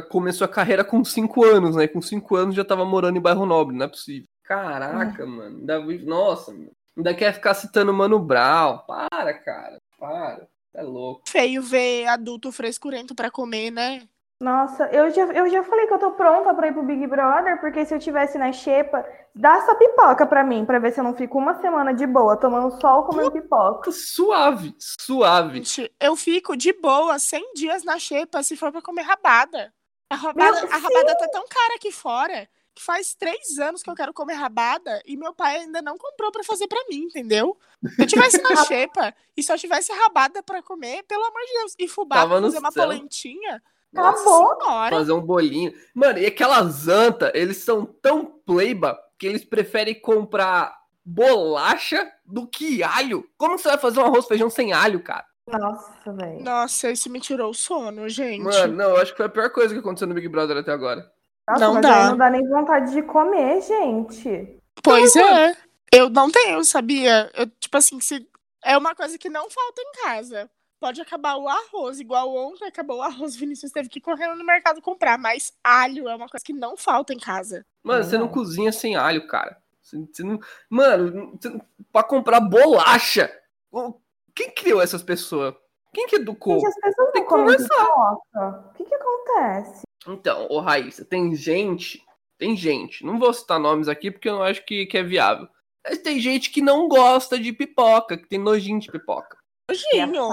[0.03, 1.88] começou a carreira com 5 anos, né?
[1.88, 4.29] Com 5 anos já tava morando em bairro nobre, não é possível.
[4.44, 5.59] Caraca, mano.
[5.59, 6.70] Ainda, nossa, mano.
[6.96, 8.79] Ainda quer ficar citando Mano Brown.
[8.87, 9.77] Para, cara.
[9.98, 10.48] Para.
[10.74, 11.22] É louco.
[11.26, 14.08] Feio ver adulto frescurento pra comer, né?
[14.40, 17.61] Nossa, eu já, eu já falei que eu tô pronta pra ir pro Big Brother,
[17.61, 21.04] porque se eu tivesse na xepa, dá essa pipoca pra mim, pra ver se eu
[21.04, 23.90] não fico uma semana de boa, tomando sol, comendo pipoca.
[23.90, 25.56] Suave, suave.
[25.64, 29.74] Gente, eu fico de boa 100 dias na xepa se for pra comer rabada.
[30.08, 33.94] A rabada, Meu, a rabada tá tão cara aqui fora faz três anos que eu
[33.94, 37.56] quero comer rabada e meu pai ainda não comprou pra fazer pra mim, entendeu?
[37.96, 41.74] Se eu tivesse na xepa e só tivesse rabada pra comer, pelo amor de Deus,
[41.78, 42.82] e fubá Tava pra fazer uma céu.
[42.84, 43.62] polentinha.
[43.92, 44.60] Nossa, Acabou.
[44.60, 44.96] Senhora.
[44.96, 45.72] fazer um bolinho.
[45.94, 52.82] Mano, e aquelas anta, eles são tão playba que eles preferem comprar bolacha do que
[52.82, 53.28] alho.
[53.36, 55.24] Como você vai fazer um arroz feijão sem alho, cara?
[55.46, 56.40] Nossa, velho.
[56.44, 58.42] Nossa, isso me tirou o sono, gente.
[58.42, 60.70] Mano, não, eu acho que foi a pior coisa que aconteceu no Big Brother até
[60.70, 61.10] agora.
[61.52, 61.96] Nossa, não mas dá.
[62.04, 64.58] aí não dá nem vontade de comer, gente.
[64.82, 65.56] Pois é.
[65.92, 67.30] Eu não tenho, sabia?
[67.34, 68.26] Eu, tipo assim, se
[68.64, 70.50] é uma coisa que não falta em casa.
[70.80, 74.44] Pode acabar o arroz, igual ontem acabou o arroz, Vinícius teve que ir correndo no
[74.44, 77.66] mercado comprar, mas alho é uma coisa que não falta em casa.
[77.82, 79.56] Mano, Não, você não cozinha sem alho, cara.
[79.82, 80.38] Você, você não...
[80.70, 81.61] Mano, você não-
[81.92, 83.28] pra comprar bolacha.
[83.72, 83.94] o-
[84.34, 85.52] Quem criou essas pessoas?
[85.92, 86.61] Quem que educou?
[86.61, 87.84] Gente, as pessoas Tem não que comem conversar.
[87.87, 88.70] pipoca.
[88.70, 89.82] O que que acontece?
[90.09, 92.03] Então, ô Raíssa, tem gente,
[92.38, 95.47] tem gente, não vou citar nomes aqui porque eu não acho que, que é viável,
[95.87, 99.37] Mas tem gente que não gosta de pipoca, que tem nojinho de pipoca.
[99.71, 100.29] Nojinho.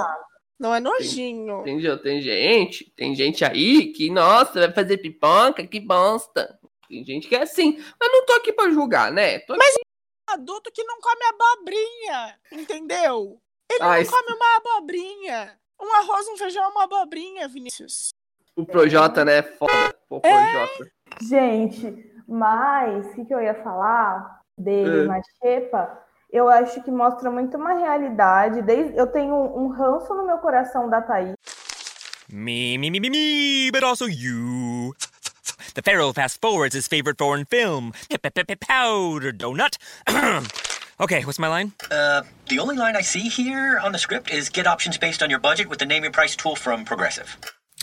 [0.57, 1.61] Não é nojinho.
[1.61, 2.01] Entendeu?
[2.01, 6.57] Tem gente, tem gente aí que, nossa, vai fazer pipoca, que bosta.
[6.87, 7.77] Tem gente que é assim.
[7.99, 9.39] Mas não tô aqui pra julgar, né?
[9.39, 9.75] Tô Mas
[10.29, 13.41] adulto que não come abobrinha, entendeu?
[13.69, 15.59] Ele Ah, não isso- come uma abobrinha.
[15.81, 18.09] Um arroz, um feijão, uma abobrinha, Vinícius.
[18.55, 19.37] O Projota, né?
[19.39, 19.95] é Foda.
[20.07, 20.91] Pô, Projota.
[21.21, 21.93] Gente,
[22.27, 25.07] mas o que, que eu ia falar dele É.
[25.07, 25.99] na Xepa?
[26.31, 28.61] Eu acho que mostra muito uma realidade.
[28.61, 31.35] Desde, eu tenho um, um ranço no meu coração da Thaís.
[32.29, 34.93] Me, me, me, me, me, but also you.
[35.75, 37.91] The Pharaoh fast forwards his favorite foreign film,
[38.61, 39.77] Powder Donut.
[40.99, 41.73] okay, what's my line?
[41.91, 45.29] Uh, the only line I see here on the script is get options based on
[45.29, 47.37] your budget with the name your price tool from Progressive.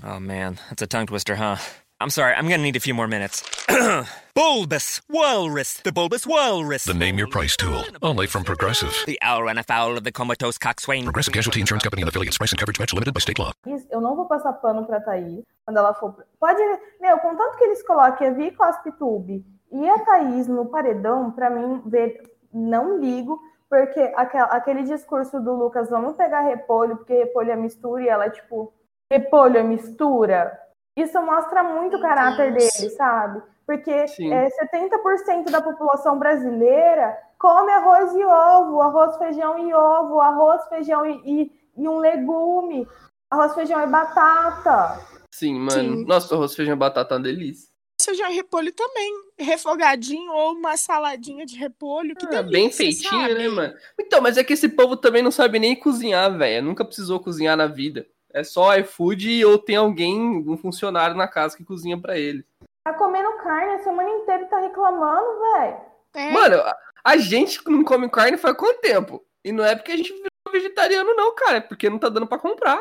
[0.04, 1.56] Oh man, that's a tongue twister, huh?
[2.00, 3.44] I'm sorry, I'm gonna need a few more minutes.
[4.34, 6.84] bulbous Walrus, the Bulbous Walrus.
[6.84, 8.92] The Name Your Price tool, only from Progressive.
[9.06, 11.04] The owl ran afoul of the comatose coxswain.
[11.04, 12.38] Progressive Casualty Insurance Company and affiliates.
[12.38, 13.52] Price and coverage match limited by state law.
[13.90, 16.16] Eu não vou passar pano pra Thaís quando ela for.
[16.40, 16.60] Pode.
[17.00, 21.82] Meu, contanto que eles coloquem a Vi Cospitube e a Thaís no paredão, pra mim,
[21.86, 22.20] ver,
[22.52, 23.38] não ligo,
[23.70, 28.28] porque aquel- aquele discurso do Lucas, vamos pegar repolho, porque repolho é mistura, e ela,
[28.28, 28.74] tipo,
[29.16, 30.58] repolho é mistura.
[30.96, 32.70] Isso mostra muito o caráter Deus.
[32.74, 33.42] dele, sabe?
[33.66, 40.66] Porque é, 70% da população brasileira come arroz e ovo, arroz, feijão e ovo, arroz,
[40.68, 42.86] feijão e, e- e um legume.
[43.30, 45.00] Arroz, feijão e batata.
[45.34, 45.96] Sim, mano.
[45.96, 46.04] Sim.
[46.04, 47.70] Nossa, arroz, feijão e batata é uma delícia.
[48.00, 49.10] Feijão e repolho também.
[49.38, 52.16] Refogadinho ou uma saladinha de repolho.
[52.16, 53.34] Que Ah, delícia, bem feitinho, sabe?
[53.34, 53.74] né, mano?
[53.98, 56.66] Então, mas é que esse povo também não sabe nem cozinhar, velho.
[56.66, 58.04] Nunca precisou cozinhar na vida.
[58.32, 60.18] É só iFood ou tem alguém,
[60.48, 62.44] um funcionário na casa que cozinha pra ele.
[62.84, 65.76] Tá comendo carne a semana inteira e tá reclamando, velho.
[66.14, 69.24] É, Mano, a- a gente não come carne faz quanto tempo?
[69.44, 71.58] E não é porque a gente virou vegetariano, não, cara.
[71.58, 72.78] É porque não tá dando pra comprar.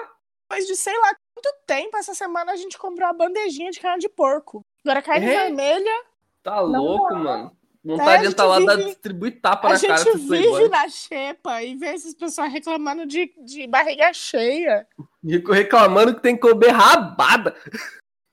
[0.49, 4.01] depois de sei lá quanto tempo, essa semana a gente comprou uma bandejinha de carne
[4.01, 4.61] de porco.
[4.83, 5.43] Agora carne É?
[5.45, 6.03] vermelha,
[6.43, 7.15] Tá Não louco, dá.
[7.19, 7.57] mano.
[7.83, 10.27] É, Vontade a de gente entrar lá vive- distribuir tapa a na cara gente desse
[10.27, 10.57] playboy.
[10.59, 14.87] vive na xepa e vê essas pessoas reclamando de, de barriga cheia.
[15.23, 17.55] Rico reclamando que tem que comer rabada.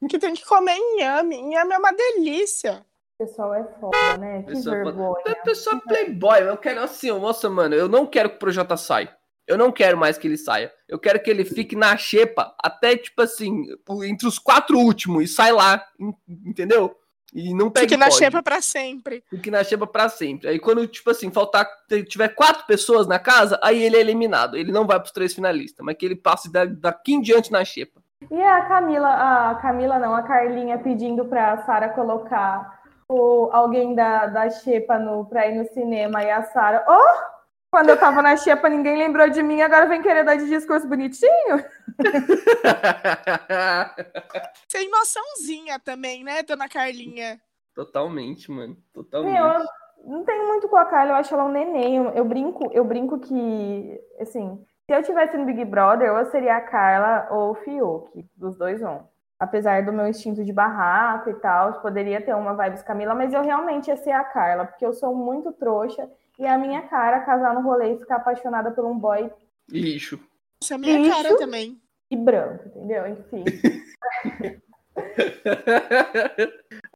[0.09, 1.37] Que tem que comer inhame.
[1.37, 2.85] Inhame é uma delícia.
[3.21, 4.43] O pessoal é foda, né?
[4.43, 5.23] Que Pessoal vergonha.
[5.27, 6.41] É pessoa playboy.
[6.43, 9.17] Eu quero assim, nossa, mano, eu não quero que o Projota saia.
[9.47, 10.71] Eu não quero mais que ele saia.
[10.87, 13.65] Eu quero que ele fique na xepa até, tipo assim,
[14.05, 16.13] entre os quatro últimos e sai lá, en-
[16.47, 16.95] entendeu?
[17.35, 18.19] E não pegue Fique na pódio.
[18.19, 19.23] xepa pra sempre.
[19.29, 20.49] Fique na xepa pra sempre.
[20.49, 21.67] Aí quando, tipo assim, faltar,
[22.09, 24.57] tiver quatro pessoas na casa, aí ele é eliminado.
[24.57, 27.65] Ele não vai pros três finalistas, mas que ele passe da- daqui em diante na
[27.65, 28.01] xepa.
[28.31, 34.27] E a Camila, a Camila não, a Carlinha pedindo pra Sara colocar o, alguém da,
[34.27, 37.38] da Xepa no, pra ir no cinema e a Sara, oh!
[37.71, 40.89] Quando eu tava na Xepa, ninguém lembrou de mim, agora vem querer dar de discurso
[40.89, 41.63] bonitinho?
[44.69, 47.39] Sem noçãozinha também, né, dona Carlinha?
[47.75, 48.77] Totalmente, mano.
[48.93, 49.39] Totalmente.
[49.39, 49.65] Eu
[50.07, 51.97] não tenho muito com a Carla, eu acho ela um neném.
[51.97, 56.57] Eu, eu brinco, eu brinco que, assim, se eu tivesse no Big Brother, eu seria
[56.57, 59.01] a Carla ou o Fiuk, dos dois um.
[59.39, 63.43] Apesar do meu instinto de barraco e tal, poderia ter uma vibes Camila, mas eu
[63.43, 67.21] realmente ia ser a Carla, porque eu sou muito trouxa e é a minha cara
[67.21, 69.31] casar no rolê e ficar apaixonada por um boy
[69.71, 70.19] Lixo.
[70.63, 71.11] Isso é minha Bicho.
[71.11, 71.81] cara também.
[72.11, 73.07] e branco, entendeu?
[73.07, 73.45] Enfim.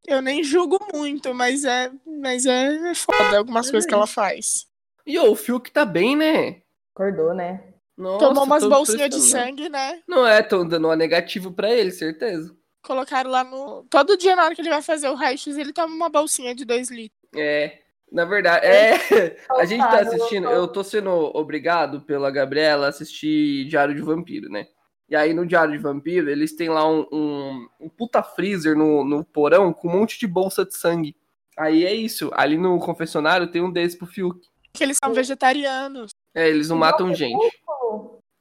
[0.06, 4.66] Eu nem julgo muito, mas é, mas é foda algumas coisas que ela faz.
[5.06, 6.62] E o Fiuk tá bem, né?
[6.94, 7.62] Acordou, né?
[7.96, 10.02] Nossa, Tomou umas bolsinhas de sangue, né?
[10.08, 12.54] Não é, tão dando uma negativo pra ele, certeza.
[12.82, 13.84] Colocaram lá no.
[13.88, 16.64] Todo dia, na hora que ele vai fazer o raio-x, ele toma uma bolsinha de
[16.64, 17.20] 2 litros.
[17.36, 17.81] É,
[18.12, 19.36] na verdade, é.
[19.58, 24.50] A gente tá assistindo, eu tô sendo obrigado pela Gabriela a assistir Diário de Vampiro,
[24.50, 24.66] né?
[25.08, 29.04] E aí no Diário de Vampiro, eles têm lá um, um, um puta freezer no,
[29.04, 31.16] no porão com um monte de bolsa de sangue.
[31.58, 34.40] Aí é isso, ali no confessionário tem um desse pro Fiuk.
[34.72, 36.12] Que eles são vegetarianos.
[36.34, 37.60] É, eles não matam gente.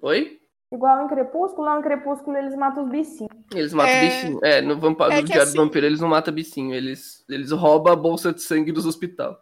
[0.01, 0.39] Oi?
[0.73, 3.29] Igual em Crepúsculo, lá em Crepúsculo eles matam os bichinhos.
[3.53, 4.05] Eles matam É.
[4.05, 4.39] bichinho.
[4.41, 5.11] É, no, vampa...
[5.11, 8.31] É no Diário assim- do Vampiro eles não matam bichinho, eles, eles roubam a bolsa
[8.31, 9.35] de sangue dos hospitais.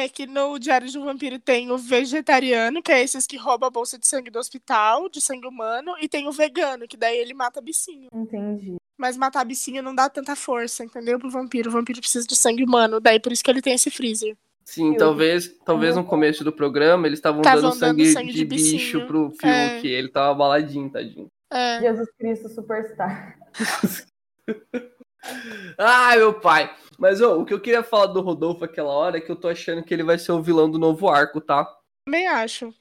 [0.00, 3.66] É que no Diário de um Vampiro tem o vegetariano, que é esses que roubam
[3.66, 7.18] a bolsa de sangue do hospital, de sangue humano, e tem o vegano, que daí
[7.18, 8.08] ele mata bicinho.
[8.14, 8.76] Entendi.
[8.96, 11.18] Mas matar bicinho não dá tanta força, entendeu?
[11.18, 11.68] Pro vampiro.
[11.68, 14.36] O vampiro precisa de sangue humano, daí por isso que ele tem esse freezer.
[14.64, 14.98] Sim, Fiuk.
[14.98, 18.44] talvez, talvez no começo do programa eles estavam Tavam dando dando sangue, sangue de, de
[18.44, 19.84] bicho pro Fiuk, É.
[19.84, 21.26] ele tava baladinho, tadinho.
[21.52, 21.80] É.
[21.80, 23.36] Jesus Cristo Superstar.
[25.78, 26.74] Ai, meu pai.
[26.98, 29.48] Mas ô, o que eu queria falar do Rodolfo aquela hora é que eu tô
[29.48, 31.66] achando que ele vai ser o vilão do novo arco, tá?
[32.04, 32.74] Também acho.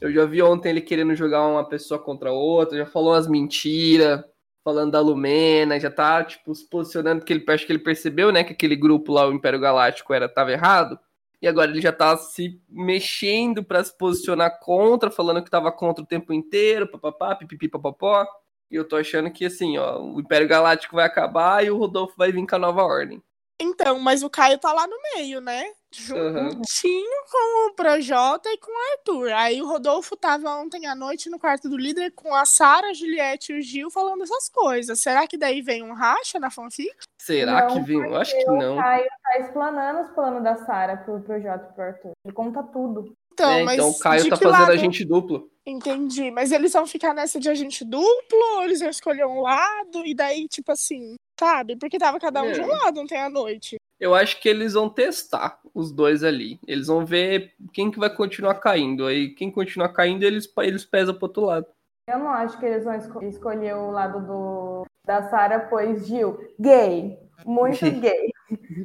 [0.00, 4.22] Eu já vi ontem ele querendo jogar uma pessoa contra outra, já falou umas mentiras,
[4.62, 8.42] falando da Lumena, já tá, tipo, se posicionando, porque ele acho que ele percebeu, né,
[8.42, 10.98] que aquele grupo lá, o Império Galáctico, era, tava errado.
[11.40, 16.02] E agora ele já tá se mexendo pra se posicionar contra, falando que tava contra
[16.02, 18.26] o tempo inteiro, papapá, pipipi, papapó.
[18.74, 22.16] E eu tô achando que, assim, ó, o Império Galáctico vai acabar e o Rodolfo
[22.16, 23.22] vai vir com a nova ordem.
[23.56, 25.64] Então, mas o Caio tá lá no meio, né?
[25.94, 29.32] Juntinho com o Projota e com o Arthur.
[29.32, 32.92] Aí o Rodolfo tava ontem à noite no quarto do líder com a Sara, a
[32.92, 35.00] Juliette e o Gil falando essas coisas.
[35.00, 36.96] Será que daí vem um racha na fanfic?
[37.16, 38.00] Será Não, que vem?
[38.00, 38.76] Eu acho que não.
[38.76, 42.12] O Caio tá explanando os planos da Sara pro projeto pro Arthur.
[42.24, 43.16] Ele conta tudo.
[43.34, 44.72] Então, É, mas então o Caio de tá que fazendo lado?
[44.72, 45.50] agente duplo.
[45.66, 46.30] Entendi.
[46.30, 50.04] Mas eles vão ficar nessa de agente duplo ou eles vão escolher um lado?
[50.06, 51.76] E daí, tipo assim, sabe?
[51.76, 52.78] Porque tava cada um de um É.
[52.78, 53.76] lado ontem à noite.
[53.98, 56.58] Eu acho que eles vão testar os dois ali.
[56.66, 59.06] Eles vão ver quem que vai continuar caindo.
[59.06, 61.66] Aí quem continuar caindo, eles, eles pesam pro outro lado.
[62.08, 66.38] Eu não acho que eles vão esco- escolher o lado do da Sara, pois Gil,
[66.60, 67.18] gay.
[67.44, 68.30] Muito gay.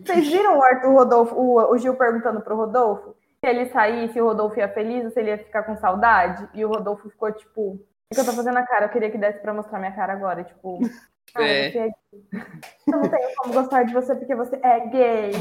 [0.05, 4.25] Vocês viram o Arthur Rodolfo, o, o Gil perguntando pro Rodolfo se ele saísse, o
[4.25, 6.47] Rodolfo ia feliz ou se ele ia ficar com saudade?
[6.53, 7.79] E o Rodolfo ficou tipo.
[8.11, 8.85] O que eu tô fazendo a cara?
[8.85, 10.43] Eu queria que desse pra mostrar minha cara agora.
[10.43, 10.79] Tipo.
[11.35, 11.69] Ah, É.
[11.69, 11.93] você é gay.
[12.87, 15.31] Eu não tenho como gostar de você porque você é gay.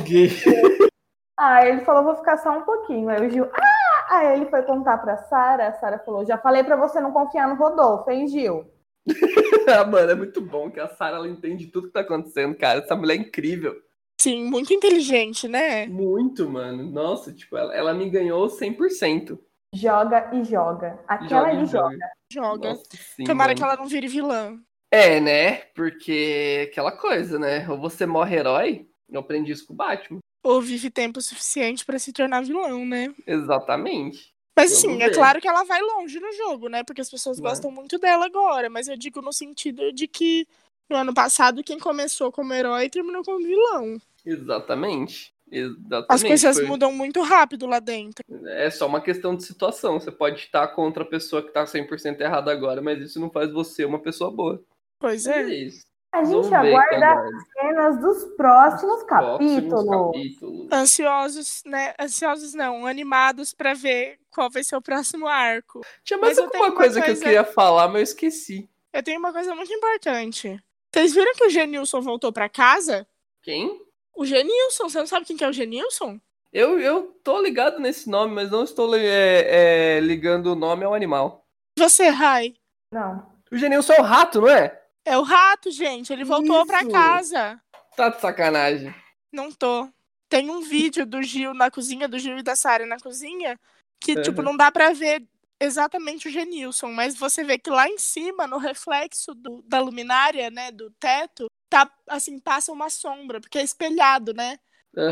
[1.34, 3.08] Ah, ele falou, vou ficar só um pouquinho.
[3.08, 4.16] Aí o Gil, ah!
[4.18, 7.48] Aí ele foi contar pra Sara, a Sara falou, já falei pra você não confiar
[7.48, 8.70] no Rodolfo, hein, Gil?
[9.80, 12.80] ah, mano, é muito bom que a Sarah ela entende tudo que tá acontecendo, cara.
[12.80, 13.74] Essa mulher é incrível.
[14.20, 15.86] Sim, muito inteligente, né?
[15.86, 16.82] Muito, mano.
[16.90, 19.38] Nossa, tipo, ela, ela me ganhou 100%.
[19.74, 20.98] Joga e joga.
[21.06, 21.90] Aquela Joga e ali joga.
[21.90, 22.10] joga.
[22.32, 22.68] Joga.
[22.70, 23.56] Nossa, sim, Tomara mano.
[23.58, 24.58] que ela não vire vilã.
[24.90, 25.56] É, né?
[25.74, 27.68] Porque aquela coisa, né?
[27.68, 30.18] Ou você morre herói, eu aprendi isso com o Batman.
[30.42, 33.14] Ou vive tempo suficiente pra se tornar vilão, né?
[33.26, 34.32] Exatamente.
[34.56, 36.82] Mas assim, é claro que ela vai longe no jogo, né?
[36.82, 38.68] Porque as pessoas gostam muito dela agora.
[38.68, 40.48] Mas eu digo no sentido de que
[40.88, 44.00] no ano passado quem começou como herói terminou como vilão.
[44.24, 45.32] Exatamente.
[45.50, 46.06] Exatamente.
[46.10, 48.22] As coisas Foi- mudam muito rápido lá dentro.
[48.46, 49.98] É só uma questão de situação.
[49.98, 53.50] Você pode estar contra a pessoa que tá 100% errada agora, mas isso não faz
[53.50, 54.62] você uma pessoa boa.
[54.98, 55.48] Pois É é.
[55.54, 55.86] isso.
[56.12, 57.28] A gente aguarda aguarda.
[57.36, 59.68] as cenas dos próximos capítulos.
[59.68, 60.72] Próximos capítulos.
[60.72, 61.94] Ansiosos, né?
[62.00, 65.82] Ansiosos não, animados pra ver qual vai ser o próximo arco.
[66.02, 68.68] Tinha mais alguma uma coisa, que eu coisa- queria falar, mas eu esqueci.
[68.92, 70.58] Eu tenho uma coisa muito importante.
[70.92, 73.06] Vocês viram que o Genilson voltou pra casa?
[73.42, 73.80] Quem?
[74.14, 76.18] O Genilson, você não sabe quem que é o Genilson?
[76.52, 80.94] Eu, eu tô ligado nesse nome, mas não estou é, é, ligando o nome ao
[80.94, 81.46] animal.
[81.78, 82.54] Você, Rai.
[82.92, 83.30] Não.
[83.52, 84.82] O Genilson é o rato, não é?
[85.04, 86.12] É o rato, gente.
[86.12, 86.90] Ele voltou pra Isso.
[86.90, 87.60] casa.
[87.96, 88.94] Tá de sacanagem.
[89.32, 89.88] Não tô.
[90.28, 93.58] Tem um vídeo do Gil na cozinha, do Gil e da Sara na cozinha,
[94.00, 94.22] que, Uhum.
[94.22, 95.22] tipo, não dá pra ver
[95.60, 100.50] exatamente o Genilson, mas você vê que lá em cima, no reflexo do- da luminária,
[100.50, 104.58] né, do teto, tá, assim, passa uma sombra, porque é espelhado, né?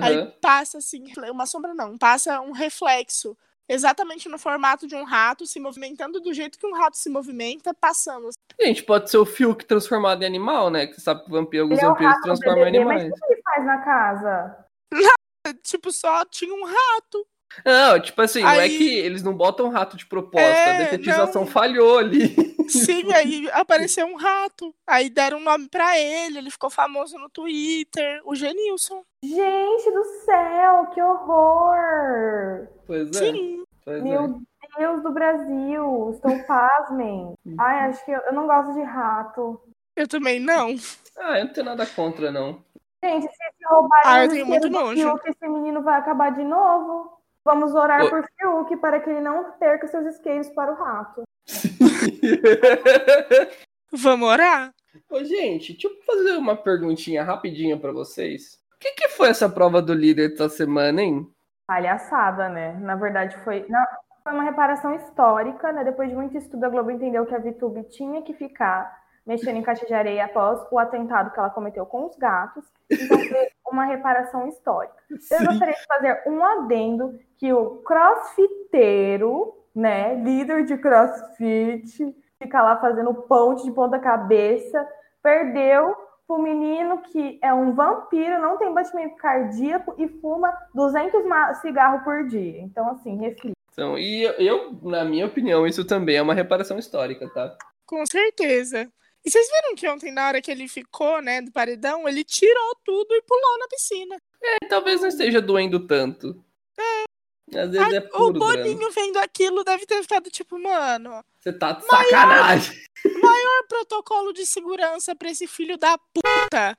[0.03, 0.33] Aí Aham.
[0.41, 3.37] passa, assim, uma sombra não, passa um reflexo,
[3.69, 7.73] exatamente no formato de um rato, se movimentando do jeito que um rato se movimenta,
[7.75, 8.31] passando.
[8.61, 10.87] Gente, pode ser o Fiuk transformado em animal, né?
[10.87, 13.13] Que você sabe que vampiro, alguns Ele é vampiros transformam em BBB, mas animais.
[13.13, 14.67] o que ele faz na casa?
[15.63, 17.27] Tipo, só tinha um rato.
[17.65, 20.47] Não, tipo assim, não é Aí- que eles não botam rato de proposta.
[20.49, 21.49] É, a detetização não.
[21.51, 22.35] falhou ali.
[22.69, 24.75] Sim, aí apareceu um rato.
[24.87, 29.03] Aí deram um nome pra ele, ele ficou famoso no Twitter, o Genilson.
[29.23, 32.69] Gente do céu, que horror!
[32.87, 33.13] Pois é.
[33.13, 33.65] Sim.
[33.85, 34.01] Pois é.
[34.03, 34.41] Meu
[34.79, 37.35] Deus do Brasil, estou pasmem.
[37.59, 39.61] Ai, acho que eu, eu não gosto de rato.
[39.95, 40.75] Eu também não.
[41.19, 42.61] Ah, eu não tenho nada contra, não.
[43.03, 45.21] Gente, se, roubarem Ah, eu os tenho muito nojo.
[45.25, 47.16] Esse menino vai acabar de novo.
[47.47, 48.11] Vamos orar Ô.
[48.11, 51.23] por Fiuk para que ele não perca seus isqueiros para o rato.
[53.93, 54.75] Vamos orar?
[55.09, 58.59] Ô, gente, deixa eu fazer uma perguntinha rapidinha pra vocês.
[58.75, 61.25] O que, que foi essa prova do líder essa semana, hein?
[61.69, 62.73] Palhaçada, né?
[62.81, 63.85] Na verdade, foi, não,
[64.25, 65.85] foi uma reparação histórica, né?
[65.85, 69.63] Depois de muito estudo, a Globo entendeu que a VTube tinha que ficar mexendo em
[69.63, 72.65] caixa de areia após o atentado que ela cometeu com os gatos.
[72.91, 74.95] Então, foi uma reparação histórica.
[75.11, 80.15] Eu gostaria de fazer um adendo que o crossfiteiro, né?
[80.15, 84.87] Líder de crossfit, fica lá fazendo ponte de ponta cabeça,
[85.23, 85.95] perdeu
[86.29, 92.03] o menino que é um vampiro, não tem batimento cardíaco e fuma 200 ma- cigarros
[92.03, 92.61] por dia.
[92.63, 93.57] Então, assim, reflita.
[93.73, 97.57] Então, e eu, eu, na minha opinião, isso também é uma reparação histórica, tá?
[97.85, 98.91] Com certeza.
[99.27, 102.77] E vocês viram que ontem, na hora que ele ficou, né, do paredão, ele tirou
[102.85, 104.17] tudo e pulou na piscina.
[104.41, 106.41] É, talvez não esteja doendo tanto.
[106.79, 107.59] É.
[107.59, 108.91] Às vezes é o puro Boninho drama.
[108.93, 112.77] vendo aquilo deve ter ficado tipo, mano, Você tá de sacanagem.
[113.23, 116.77] maior protocolo de segurança pra esse filho da puta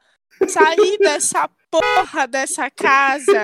[0.47, 3.43] sair dessa porra dessa casa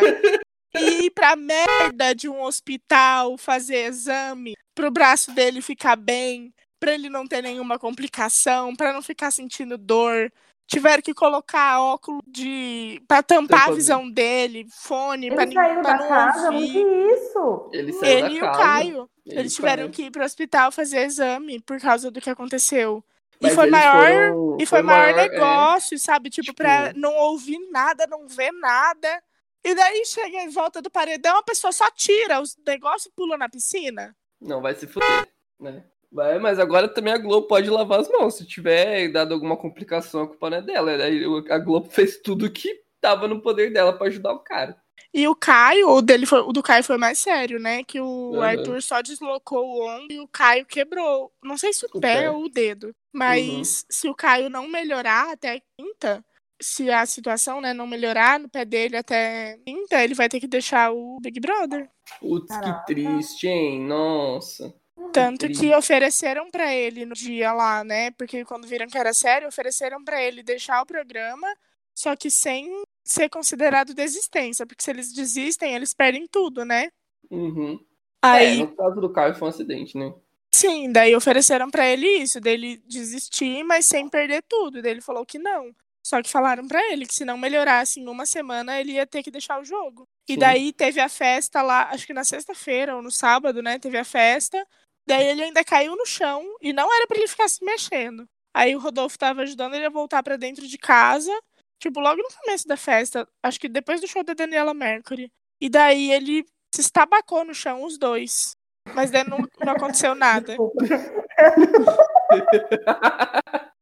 [0.76, 6.94] e ir pra merda de um hospital fazer exame pro braço dele ficar bem, pra
[6.94, 10.32] ele não ter nenhuma complicação, pra não ficar sentindo dor.
[10.68, 15.82] Tiveram que colocar óculos de para tampar a visão dele, fone pra, Ele nin- saiu
[15.82, 16.72] pra da não casa, ouvir.
[16.72, 17.70] que isso?
[17.74, 18.60] Ele saiu Ele e o casa.
[18.60, 19.10] Caio.
[19.26, 23.04] Ele Eles tiveram que ir pro hospital fazer exame por causa do que aconteceu.
[23.42, 25.30] E foi maior, foram- e foi foi maior, maior, é.
[25.30, 26.30] negócio, sabe?
[26.30, 29.22] Tipo, Tipo- pra não ouvir nada, não ver nada.
[29.66, 33.38] E daí chega em volta do paredão, a pessoa só tira os negócios e pula
[33.38, 34.16] na piscina.
[34.42, 35.28] Não vai se fuder,
[35.60, 35.84] né?
[36.14, 38.36] Vai, mas agora também a Globo pode lavar as mãos.
[38.36, 40.92] Se tiver dado alguma complicação, a culpa não é dela.
[41.28, 44.78] O- A Globo fez tudo que tava no poder dela pra ajudar o cara.
[45.14, 47.84] E o Caio, o dele foi, o do Caio foi mais sério, né?
[47.84, 48.42] Que o Uhum.
[48.42, 51.32] Arthur só deslocou o ombro e o Caio quebrou.
[51.44, 52.32] Não sei se o, O pé, pé.
[52.32, 52.92] ou o dedo.
[53.14, 56.24] Mas se o Caio não melhorar até quinta,
[56.62, 60.48] se a situação, né, não melhorar no pé dele até quinta, ele vai ter que
[60.48, 61.90] deixar o Big Brother.
[62.20, 63.82] Putz, que triste, hein?
[63.82, 64.74] Nossa.
[65.12, 65.70] Tanto triste.
[65.70, 68.12] que ofereceram pra ele no dia lá, né?
[68.12, 71.48] Porque quando viram que era sério, ofereceram pra ele deixar o programa,
[71.96, 72.70] só que sem
[73.04, 76.90] ser considerado desistência, porque se eles desistem, eles perdem tudo, né?
[77.30, 77.80] Uhum.
[78.22, 80.14] Aí, É, no caso do Caio foi um acidente, né?
[80.52, 84.82] sim, daí ofereceram pra ele isso, dele desistir, mas sem perder tudo.
[84.82, 85.76] Daí ele falou que não.
[86.06, 89.24] Só que falaram pra ele que se não melhorasse em uma semana, ele ia ter
[89.24, 90.08] que deixar o jogo.
[90.28, 90.40] E Sim.
[90.40, 93.80] daí teve a festa lá, acho que na sexta-feira ou no sábado, né?
[93.80, 94.66] Teve a festa.
[95.08, 98.28] Daí ele ainda caiu no chão e não era pra ele ficar se mexendo.
[98.54, 101.32] Aí o Rodolfo tava ajudando ele a voltar pra dentro de casa,
[101.80, 105.32] tipo, logo no começo da festa, acho que depois do show da Daniela Mercury.
[105.60, 108.56] E daí ele se estabacou no chão, os dois.
[108.94, 110.56] Mas daí não, não aconteceu nada.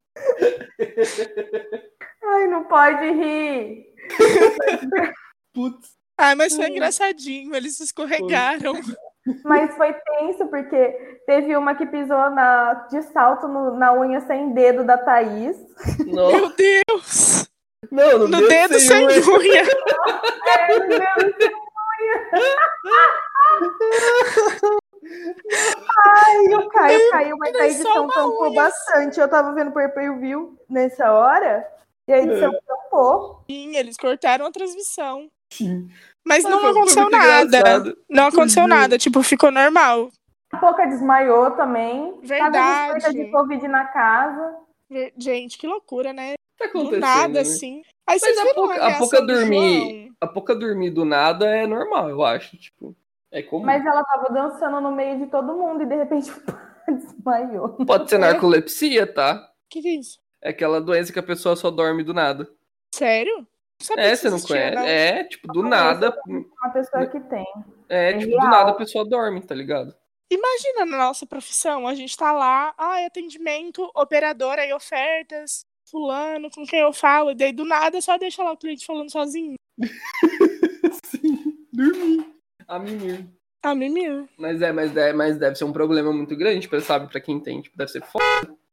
[2.23, 3.85] Ai, não pode rir.
[5.53, 5.91] Putz.
[6.17, 8.73] Ah, mas foi engraçadinho, eles escorregaram.
[9.43, 14.51] Mas foi tenso, porque teve uma que pisou na, de salto no- na unha sem
[14.53, 15.55] dedo da Thaís.
[16.07, 16.37] Nossa.
[16.37, 17.47] Meu Deus!
[17.91, 19.19] Não, no, No dedo sem unha.
[19.19, 19.63] unha.
[20.51, 21.35] É, meu Deus,
[26.05, 28.55] Ai, o Caio caiu, mas a edição tampou unha.
[28.55, 29.19] bastante.
[29.19, 31.65] Eu tava vendo per per view nessa hora
[32.07, 33.43] e a edição tampou.
[33.49, 35.29] Sim, eles cortaram a transmissão.
[35.51, 35.89] Sim.
[36.25, 37.43] Mas não foi aconteceu nada.
[37.57, 37.97] engraçado.
[38.09, 38.69] Não aconteceu Uhum.
[38.69, 40.09] nada, tipo, ficou normal.
[40.53, 42.19] A Poca desmaiou também.
[42.21, 43.01] Verdade.
[43.01, 44.55] Tava de Covid na casa.
[45.17, 46.33] Gente, que loucura, né?
[46.57, 46.99] Tá Do acontecendo.
[46.99, 47.39] nada, né?
[47.39, 47.81] assim.
[48.05, 50.11] Aí Mas a pouca, a pouca do dormir.
[50.19, 52.57] A pouca dormir do nada é normal, eu acho.
[52.57, 52.95] Tipo,
[53.31, 53.65] é comum.
[53.65, 56.29] Mas ela tava dançando no meio de todo mundo e de repente
[56.87, 57.69] desmaiou.
[57.85, 59.49] Pode ser narcolepsia, tá?
[59.69, 60.19] Que, que é isso?
[60.41, 62.47] É aquela doença que a pessoa só dorme do nada.
[62.93, 63.47] Sério?
[63.81, 64.75] Sabia É, que você não conhece?
[64.75, 64.83] não.
[64.83, 66.17] É, tipo, do nada.
[66.27, 67.45] Uma pessoa que tem.
[67.89, 68.49] É, É tipo, do real.
[68.51, 69.93] nada a pessoa dorme, tá ligado?
[70.31, 76.65] Imagina na nossa profissão, a gente tá lá, ai, atendimento, operadora e ofertas, fulano, com
[76.65, 79.55] quem eu falo, e daí do nada só deixa lá o cliente falando sozinho.
[81.05, 82.25] Sim, dormir.
[82.67, 82.79] A
[83.63, 84.27] Ah, mimir.
[84.37, 87.07] Mas é, mas, é, mas deve ser um problema muito grande, sabe?
[87.11, 88.23] Pra quem tem, tipo, deve ser foda.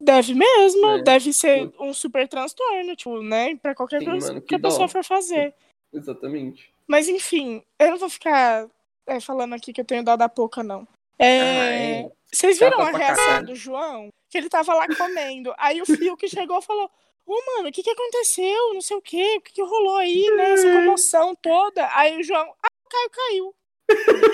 [0.01, 1.01] Deve mesmo, É.
[1.03, 3.55] deve ser um super transtorno, tipo, né?
[3.57, 5.53] Pra qualquer Sim, coisa mano, que, que a pessoa for fazer.
[5.93, 6.73] Exatamente.
[6.87, 8.67] Mas enfim, eu não vou ficar
[9.05, 10.87] é, falando aqui que eu tenho dó da pouca, não.
[11.19, 12.11] É, Ah, é.
[12.31, 13.47] Vocês viram a reação caralho.
[13.47, 14.09] do João?
[14.29, 15.53] Que ele tava lá comendo.
[15.57, 16.89] Aí o Fiuk chegou e falou:
[17.25, 18.73] Ô, mano, o que que aconteceu?
[18.73, 19.35] Não sei o quê.
[19.37, 20.51] O que que rolou aí, né?
[20.53, 21.89] Essa comoção toda.
[21.95, 23.55] Aí o João, ah, o Caio caiu.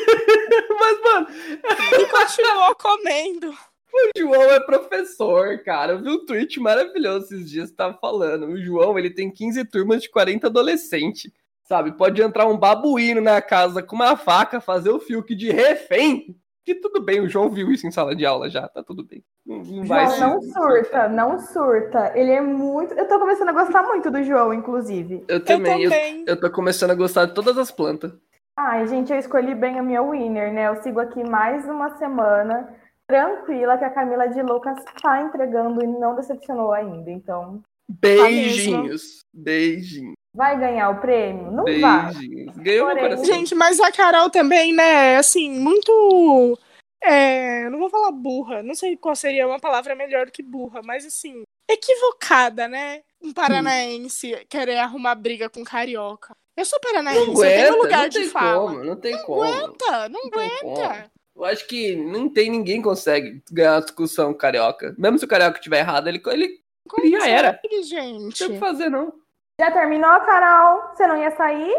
[2.25, 3.49] Continuou comendo.
[3.51, 5.93] o João é professor, cara.
[5.93, 8.47] Eu vi um tweet maravilhoso esses dias que tava falando.
[8.47, 11.31] O João, ele tem 15 turmas de 40 adolescentes.
[11.63, 11.93] Sabe?
[11.93, 16.35] Pode entrar um babuíno na casa com uma faca, fazer o Fiuk de refém.
[16.63, 19.23] Que tudo bem, o João viu isso em sala de aula já, tá tudo bem.
[19.45, 22.11] Não, não vai João, se- não surta, não surta.
[22.15, 22.93] Ele é muito.
[22.95, 25.23] Eu tô começando a gostar muito do João, inclusive.
[25.27, 26.23] Eu também, eu, também.
[26.27, 28.11] eu tô começando a gostar de todas as plantas.
[28.57, 30.67] Ai, gente, eu escolhi bem a minha winner, né?
[30.69, 32.73] Eu sigo aqui mais uma semana
[33.05, 37.11] tranquila que a Camila de Lucas tá entregando e não decepcionou ainda.
[37.11, 39.19] Então, Beijinhos.
[39.33, 40.15] Beijinhos.
[40.33, 41.51] vai ganhar o prêmio?
[41.51, 42.13] Não vai.
[42.13, 42.57] Beijinhos.
[42.57, 43.25] Ganhou meu Porém, coração.
[43.25, 45.17] Gente, mas a Carol também, né?
[45.17, 46.57] Assim, muito.
[47.03, 51.05] É, não vou falar burra, não sei qual seria uma palavra melhor que burra, mas
[51.05, 53.01] assim, equivocada, né?
[53.21, 56.33] Um paranaense querer arrumar briga com carioca.
[56.57, 58.59] Eu sou paranaense, Não eu tenho aguenta, lugar não de tem fala.
[58.71, 59.43] como, não tem não como.
[59.43, 61.11] aguenta, não, tem aguenta.
[61.35, 64.95] Eu acho que não tem ninguém consegue ganhar a discussão carioca.
[64.97, 67.53] Mesmo se o carioca tiver errado, ele, ele Como já era.
[67.55, 68.37] consegue, não gente?
[68.39, 69.13] tem o que fazer, não.
[69.59, 70.81] Já terminou, Carol?
[70.93, 71.75] Você não ia sair?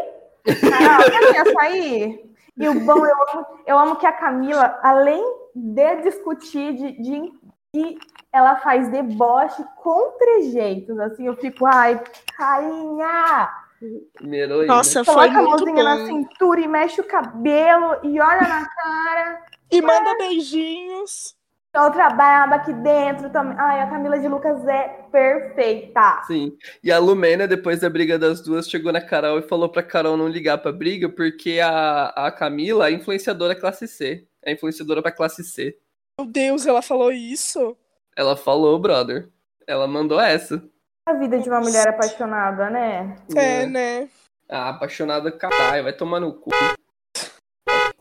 [0.69, 2.31] Carol, você não ia sair?
[2.59, 5.23] E o bom, eu amo, eu amo que a Camila, além
[5.55, 7.31] de discutir, de, de,
[7.73, 7.99] de-
[8.31, 10.99] ela faz deboche com trejeitos.
[10.99, 11.99] Assim, eu fico, ai,
[12.35, 13.49] rainha!
[14.13, 14.65] Primeiro.
[14.65, 16.05] Nossa, foi Coloca a muito mãozinha na bom.
[16.05, 19.41] cintura e mexe o cabelo e olha na cara.
[19.71, 21.35] E manda beijinhos.
[21.75, 23.55] Outra barba aqui dentro também.
[23.59, 26.23] Ai, a Camila de Lucas é perfeita.
[26.25, 26.57] Sim.
[26.83, 30.17] E a Lumena, depois da briga das duas, chegou na Carol e falou pra Carol
[30.17, 34.25] não ligar pra briga, porque a, a Camila é influenciadora classe C.
[34.43, 35.77] É influenciadora pra classe C.
[36.19, 37.77] Meu Deus, ela falou isso.
[38.15, 39.29] Ela falou, brother.
[39.67, 40.63] Ela mandou essa.
[41.07, 43.15] A vida de uma mulher apaixonada, né?
[43.33, 44.09] É, né?
[44.49, 46.49] Ah, apaixonada, caralho, vai tomar no cu.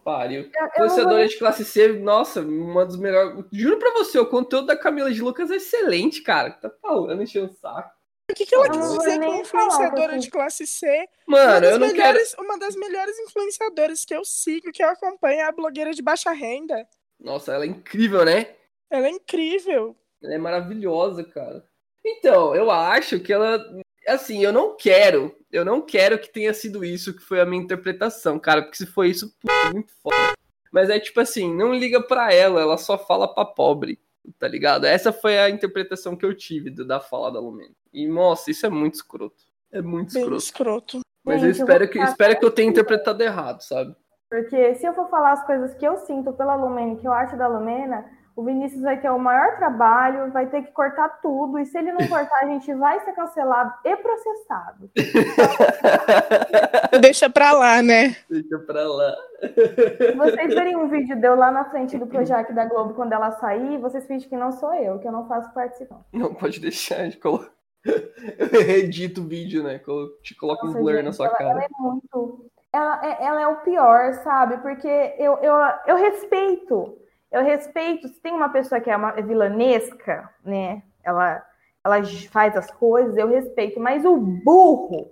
[0.03, 0.51] Pariu.
[0.73, 3.45] Influenciadora vou- de classe C, nossa, uma das melhores.
[3.53, 6.51] Juro pra você, o conteúdo da Camila de Lucas é excelente, cara.
[6.51, 7.95] Tá falando, enchendo o saco.
[8.29, 11.09] O que, que ela quis dizer com influenciadora falar, de classe C?
[11.29, 11.99] uma, Mano, das eu não quero.
[12.09, 16.03] melhores, uma das melhores influenciadoras que eu sigo, que eu acompanho, é a blogueira de
[16.03, 16.89] baixa renda.
[17.21, 18.57] Nossa, ela é incrível, né?
[18.91, 19.97] Ela é incrível.
[20.21, 21.65] Ela é maravilhosa, cara.
[22.07, 23.59] Então, eu acho que ela.
[24.07, 25.35] Assim, eu não quero.
[25.51, 28.63] Eu não quero que tenha sido isso que foi a minha interpretação, cara.
[28.63, 30.33] Porque se foi isso, puta, muito foda.
[30.71, 33.99] Mas é tipo assim, não liga pra ela, ela só fala pra pobre,
[34.39, 34.85] tá ligado?
[34.85, 37.75] Essa foi a interpretação que eu tive da fala da Lumena.
[37.93, 39.43] E, nossa, isso é muito escroto.
[39.73, 40.43] É muito Bem escroto.
[40.43, 41.01] escroto.
[41.25, 42.97] Mas eu Gente, eu espero vou que, espero que eu tenha tranquila.
[42.97, 43.97] interpretado errado, sabe?
[44.31, 47.37] Porque se eu for falar as coisas que eu sinto pela Lumena, que eu acho
[47.37, 48.05] da Lumena,
[48.37, 51.91] o Vinícius vai ter o maior trabalho, vai ter que cortar tudo, e se ele
[51.93, 54.91] não cortar, a gente vai ser cancelado e processado.
[57.01, 58.15] Deixa pra lá, né?
[58.29, 59.15] Deixa pra lá.
[59.41, 63.33] Se vocês verem um vídeo deu lá na frente do Projac da Globo quando ela
[63.33, 66.05] sair, vocês fingem que não sou eu, que eu não faço participação.
[66.13, 67.51] Não, pode deixar, a gente coloca.
[67.87, 69.79] Eu edito o vídeo, né?
[69.79, 71.51] Colo- Te coloca um Nossa, blur gente, na sua ela, cara.
[71.51, 72.47] ela é muito.
[72.73, 74.57] Ela é, ela é o pior, sabe?
[74.59, 75.55] Porque eu, eu,
[75.87, 76.99] eu respeito.
[77.31, 78.09] Eu respeito.
[78.09, 80.83] Se tem uma pessoa que é uma vilanesca, né?
[81.03, 81.45] Ela,
[81.85, 81.97] ela
[82.31, 83.79] faz as coisas, eu respeito.
[83.81, 85.11] Mas o burro,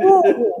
[0.00, 0.58] burro,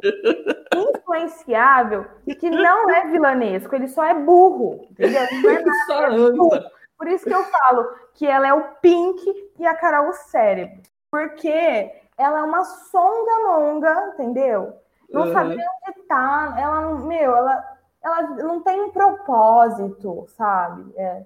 [0.96, 2.06] influenciável,
[2.38, 4.86] que não é vilanesco, ele só é burro.
[4.90, 5.22] Entendeu?
[5.42, 6.50] Não é nada, Só é burro.
[6.96, 9.22] Por isso que eu falo que ela é o Pink
[9.58, 10.80] e a Carol o cérebro.
[11.10, 14.74] Porque ela é uma songa longa, entendeu?
[15.10, 15.32] Não Uhum.
[15.32, 16.54] sabe nem onde tá.
[16.58, 17.73] Ela, meu, ela,
[18.04, 20.92] ela não tem um propósito, sabe?
[20.96, 21.24] É,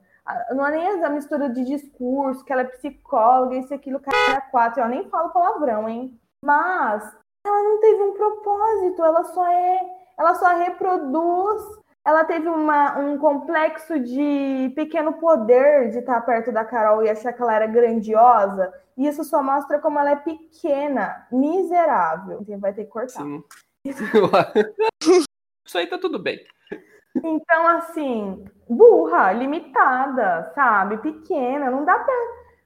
[0.54, 4.82] não é nem a mistura de discurso, que ela é psicóloga, isso, aquilo, cara, quatro.
[4.82, 6.18] Eu nem falo palavrão, hein?
[6.44, 7.02] Mas
[7.44, 9.80] ela não teve um propósito, ela só é.
[10.16, 16.64] Ela só reproduz ela teve uma- um complexo de pequeno poder de estar perto da
[16.64, 18.72] Carol e achar que ela era grandiosa.
[18.96, 22.38] E isso só mostra como ela é pequena, miserável.
[22.40, 23.22] Então vai ter que cortar.
[23.22, 23.44] Sim.
[25.68, 26.40] Isso aí tá tudo bem.
[27.22, 30.96] Então, assim, burra, limitada, sabe?
[30.96, 32.14] Pequena, não dá pra,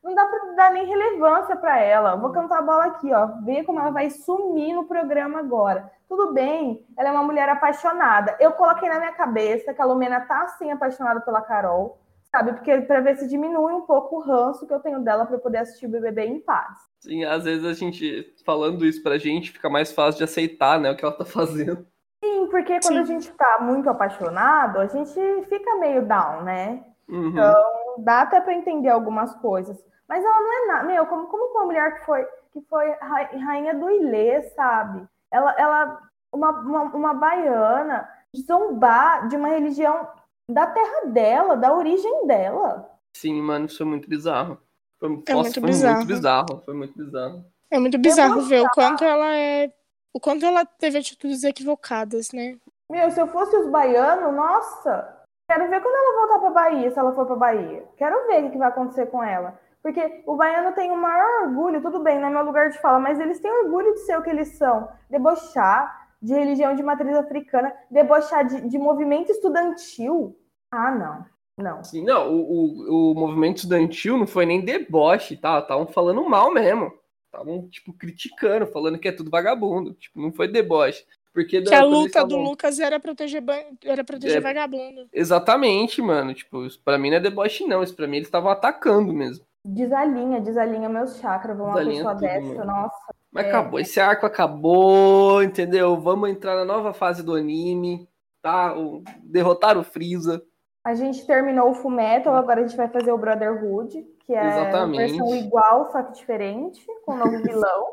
[0.05, 2.15] não dá pra dar nem relevância pra ela.
[2.15, 3.27] Vou cantar a bola aqui, ó.
[3.45, 5.91] Ver como ela vai sumir no programa agora.
[6.09, 8.37] Tudo bem, ela é uma mulher apaixonada.
[8.39, 11.99] Eu coloquei na minha cabeça que a Lumena tá assim apaixonada pela Carol,
[12.31, 12.53] sabe?
[12.53, 15.41] Porque pra ver se diminui um pouco o ranço que eu tenho dela pra eu
[15.41, 16.79] poder assistir o BBB em paz.
[17.01, 20.93] Sim, às vezes a gente, falando isso pra gente, fica mais fácil de aceitar, né,
[20.93, 21.85] o que ela tá fazendo.
[22.23, 22.99] Sim, porque quando Sim.
[23.01, 25.13] a gente tá muito apaixonado, a gente
[25.49, 26.85] fica meio down, né?
[27.09, 27.29] Uhum.
[27.31, 27.65] Então,
[27.99, 29.77] dá até para entender algumas coisas.
[30.09, 30.85] Mas ela não é nada.
[30.87, 35.07] Meu, como, como uma mulher que foi, que foi ra- rainha do Ilê, sabe?
[35.31, 36.01] Ela, ela
[36.33, 38.09] uma, uma, uma baiana,
[38.47, 40.09] zombar de uma religião
[40.49, 42.89] da terra dela, da origem dela.
[43.15, 44.59] Sim, mano, isso é muito bizarro.
[44.99, 45.97] Foi, É nossa, muito foi bizarro.
[45.97, 46.63] muito bizarro.
[46.65, 47.45] Foi muito bizarro.
[47.71, 49.73] É muito bizarro ver o quanto ela é.
[50.15, 52.59] O quanto ela teve atitudes equivocadas, né?
[52.91, 56.99] Meu, se eu fosse os baianos, nossa, quero ver quando ela voltar pra Bahia, se
[56.99, 57.85] ela for pra Bahia.
[57.97, 59.59] Quero ver o que que vai acontecer com ela.
[59.83, 63.01] Porque o baiano tem o maior orgulho, tudo bem, não é meu lugar de fala,
[63.01, 64.89] mas eles têm orgulho de ser o que eles são.
[65.11, 70.39] Debochar de religião de matriz africana, debochar de, de movimento estudantil.
[70.71, 71.27] Ah, não.
[71.59, 71.85] Não.
[71.85, 75.59] Sim, não, o, o, o movimento estudantil não foi nem deboche, tá?
[75.59, 76.93] Estavam falando mal mesmo.
[77.33, 79.95] Estavam, tipo, criticando, falando que é tudo vagabundo.
[79.95, 81.03] Tipo, não foi deboche.
[81.33, 84.41] Porque Que a quando eles luta do Lucas era proteger, ban- era proteger É.
[84.41, 85.09] vagabundo.
[85.11, 86.35] Exatamente, mano.
[86.35, 87.83] Tipo, isso pra mim não é deboche, não.
[87.83, 89.47] Isso pra mim eles estavam atacando mesmo.
[89.65, 91.57] Desalinha, desalinha meus chakras.
[91.57, 92.65] Vou uma pessoa tudo, dessa, mano.
[92.67, 93.15] nossa.
[93.33, 93.49] Mas É.
[93.49, 95.99] acabou, esse arco acabou, entendeu?
[95.99, 98.07] Vamos entrar na nova fase do anime,
[98.43, 98.77] tá?
[98.79, 100.43] O- Derrotar o Freeza.
[100.85, 105.13] A gente terminou o Fullmetal, agora a gente vai fazer o Brotherhood, que é Exatamente.
[105.15, 107.87] uma versão igual, só que diferente, com um novo vilão.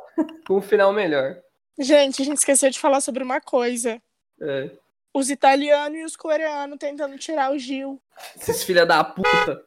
[0.47, 1.37] Com um final melhor.
[1.79, 4.01] Gente, a gente esqueceu de falar sobre uma coisa.
[4.41, 4.69] É.
[5.13, 7.99] Os italianos e os coreanos tentando tirar o Gil.
[8.35, 9.63] Esses filha da puta.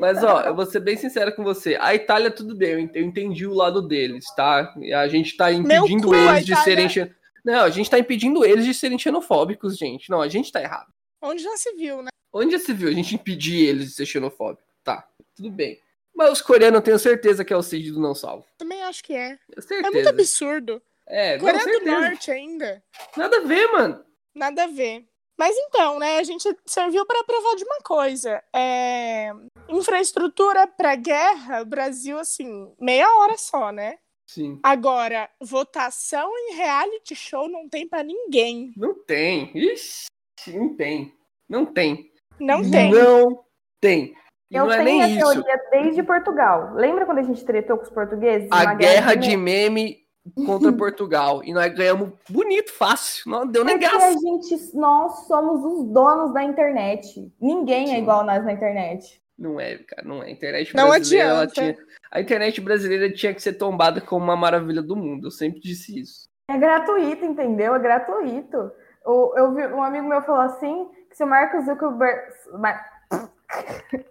[0.00, 1.76] Mas, ó, eu vou ser bem sincero com você.
[1.80, 4.74] A Itália, tudo bem, eu ent- eu entendi o lado deles, tá?
[4.78, 6.88] E A gente tá impedindo cu, eles de Itália- serem.
[6.88, 7.14] xe-
[7.44, 10.10] Não, a gente tá impedindo eles de serem xenofóbicos, gente.
[10.10, 10.88] Não, a gente tá errado.
[11.22, 12.08] Onde já se viu, né?
[12.32, 14.62] Onde já se viu a gente impedir eles de ser xenofóbico?
[14.82, 15.06] Tá,
[15.36, 15.78] tudo bem.
[16.16, 18.46] Mas os coreanos eu tenho certeza que é o Cid do Não Salvo.
[18.56, 19.36] Também acho que é.
[19.36, 19.90] Tenho É certeza.
[19.92, 20.82] muito absurdo.
[21.06, 22.00] É, não, Coreia do certeza.
[22.00, 22.82] Norte ainda.
[23.16, 24.04] Nada a ver, mano.
[24.34, 25.04] Nada a ver.
[25.38, 28.42] Mas então, né, a gente serviu para provar de uma coisa.
[28.54, 29.30] É...
[29.68, 33.98] Infraestrutura para guerra, Brasil, assim, meia hora só, né?
[34.26, 34.58] Sim.
[34.62, 38.72] Agora, votação em reality show não tem para ninguém.
[38.76, 39.52] Não tem.
[39.54, 40.06] Ixi,
[40.48, 41.14] não tem.
[41.48, 42.10] Não tem.
[42.40, 42.90] Não tem.
[42.90, 43.44] Não
[43.80, 44.16] tem.
[44.50, 45.32] E Eu não é tenho a nem isso.
[45.32, 46.70] teoria desde Portugal.
[46.74, 48.48] Lembra quando a gente tretou com os portugueses?
[48.52, 50.06] A Uma guerra de meme?
[50.36, 51.42] meme contra Portugal.
[51.44, 53.30] E nós ganhamos bonito, fácil.
[53.30, 54.06] Não deu nem Porque graça.
[54.06, 57.32] a gente, nós somos os donos da internet.
[57.40, 59.20] Ninguém é igual nós na internet.
[59.38, 60.26] Não é, cara, não é.
[60.26, 61.52] A internet Não brasileira, adianta.
[61.52, 61.76] tinha...
[62.10, 65.26] A internet brasileira tinha que ser tombada como uma maravilha do mundo.
[65.26, 66.28] Eu sempre disse isso.
[66.48, 67.74] É gratuito, entendeu?
[67.74, 68.70] É gratuito.
[69.04, 72.20] O- eu vi, um amigo meu falou assim que se o Mark Zuckerberg.
[72.58, 72.95] Mar-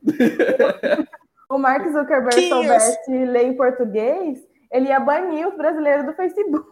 [1.49, 2.49] o Mark Zuckerberg Que isso?
[2.49, 4.39] soubesse ler em português,
[4.71, 6.67] ele ia banir os brasileiros do Facebook.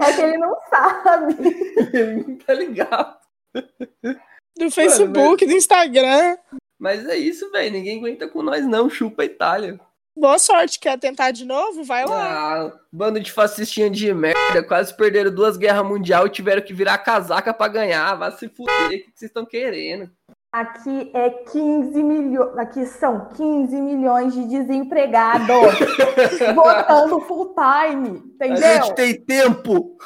[0.00, 1.34] É que ele não sabe.
[2.46, 3.16] tá ligado?
[4.56, 6.36] Do Facebook, do Instagram.
[6.78, 7.72] Mas é isso, velho.
[7.72, 8.90] Ninguém aguenta com nós, não.
[8.90, 9.80] Chupa a Itália.
[10.16, 10.78] Boa sorte.
[10.78, 11.82] Quer tentar de novo?
[11.84, 12.66] Vai lá.
[12.66, 14.62] Ah, bando de fascistinha de merda.
[14.66, 18.14] Quase perderam duas guerras mundiais e tiveram que virar casaca pra ganhar.
[18.14, 18.86] Vai se fuder.
[18.86, 20.08] O que vocês estão querendo?
[20.52, 22.56] Aqui é 15 milhões.
[22.56, 25.48] Aqui são 15 milhões de desempregados
[26.54, 28.22] votando full time.
[28.40, 28.84] A Entendeu?
[28.84, 29.96] gente tem tempo.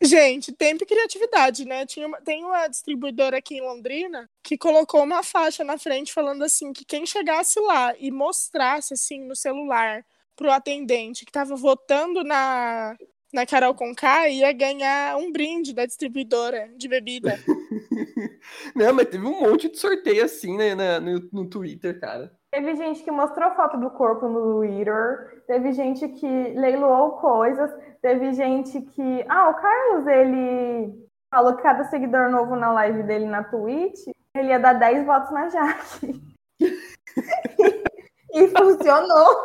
[0.00, 1.84] Gente, tempo e criatividade, né?
[1.84, 6.44] Tinha uma- tem uma distribuidora aqui em Londrina que colocou uma faixa na frente falando
[6.44, 10.04] assim que quem chegasse lá e mostrasse assim no celular
[10.36, 12.96] pro atendente que tava votando na
[13.30, 17.38] na Carol Conká ia ganhar um brinde da distribuidora de bebida.
[18.74, 22.37] Não, mas teve um monte de sorteio assim né, no, no Twitter, cara.
[22.50, 27.70] Teve gente que mostrou foto do corpo no Twitter, teve gente que leiloou coisas,
[28.00, 29.24] teve gente que.
[29.28, 34.00] Ah, o Carlos, ele falou que cada seguidor novo na live dele na Twitch,
[34.34, 36.22] ele ia dar 10 votos na Jaque.
[38.32, 39.44] e funcionou.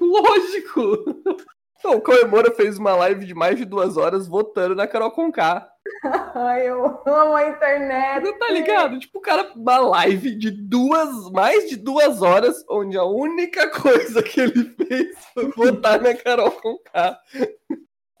[0.00, 1.50] Lógico!
[1.82, 5.66] Não, o Comemora fez uma live de mais de duas horas votando na Carol Conká.
[6.34, 8.22] Ai, eu amo a internet.
[8.24, 8.98] Não tá ligado?
[8.98, 14.22] Tipo, o cara, uma live de duas, mais de duas horas, onde a única coisa
[14.22, 17.18] que ele fez foi votar na Carol Conká.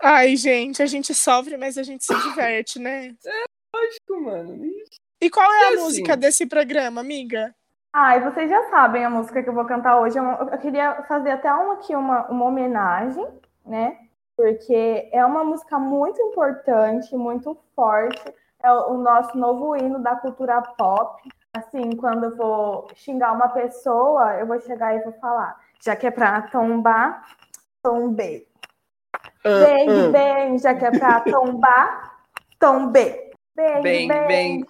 [0.02, 3.14] Ai, gente, a gente sofre, mas a gente se diverte, né?
[3.74, 4.64] Lógico, mano.
[5.20, 5.82] E qual é a É assim.
[5.82, 7.54] música desse programa, amiga?
[7.92, 10.16] Ah, e vocês já sabem a música que eu vou cantar hoje.
[10.16, 13.26] Eu, eu queria fazer até uma, aqui uma, uma homenagem,
[13.64, 13.96] né?
[14.36, 18.34] Porque é uma música muito importante, muito forte.
[18.62, 21.22] É o, nosso novo hino da cultura pop.
[21.56, 25.58] Assim, quando eu vou xingar uma pessoa, eu vou chegar e vou falar.
[25.82, 27.26] Já que é pra tombar,
[27.82, 28.46] tombei.
[29.44, 30.10] Ah, Bem, ah.
[30.10, 32.18] bem, já que é pra tombar,
[32.58, 33.30] tombei.
[33.56, 34.26] Bem, Bem, bem.
[34.26, 34.66] bem.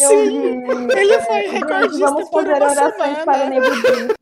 [0.00, 3.24] Eu Sim, vi- ele foi recordista Vamos por fazer uma orações semana.
[3.24, 4.14] para Nego Di.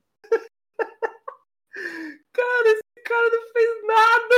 [2.33, 4.35] Cara, esse cara não fez nada.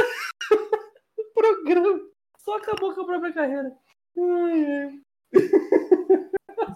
[1.34, 2.00] programa.
[2.38, 3.72] Só acabou com a própria carreira.
[4.16, 5.00] Ai, ai.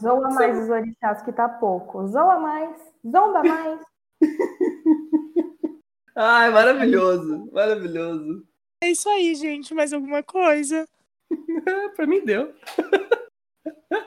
[0.01, 2.07] Zoa mais os orixás que tá pouco.
[2.07, 3.81] Zoa mais, zomba mais.
[6.15, 8.45] Ai, maravilhoso, maravilhoso.
[8.83, 9.75] É isso aí, gente.
[9.75, 10.85] Mais alguma coisa?
[11.97, 12.53] pra mim deu.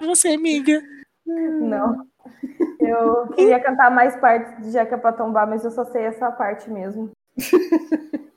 [0.01, 0.81] Você, amiga.
[1.25, 2.05] Não.
[2.79, 6.69] Eu queria cantar mais partes de Jeca pra tombar, mas eu só sei essa parte
[6.69, 7.11] mesmo.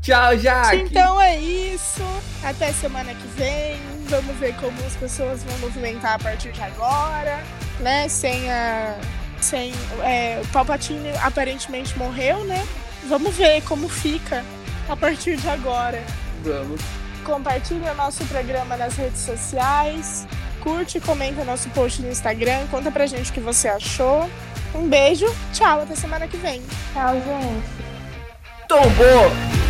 [0.00, 0.76] Tchau, Jaque.
[0.76, 2.02] Então é isso.
[2.44, 3.89] Até semana que vem.
[4.10, 7.40] Vamos ver como as pessoas vão movimentar a partir de agora,
[7.78, 8.08] né?
[8.08, 8.96] Sem a.
[9.40, 9.72] Sem.
[10.02, 12.66] É, o Palpatine aparentemente morreu, né?
[13.08, 14.44] Vamos ver como fica
[14.88, 16.02] a partir de agora.
[16.42, 16.80] Vamos.
[17.24, 20.26] Compartilhe o nosso programa nas redes sociais.
[20.60, 22.66] Curte e comenta nosso post no Instagram.
[22.68, 24.28] Conta pra gente o que você achou.
[24.74, 25.26] Um beijo.
[25.52, 25.82] Tchau.
[25.82, 26.60] Até semana que vem.
[26.92, 27.90] Tchau, gente.
[28.66, 29.69] Tombou!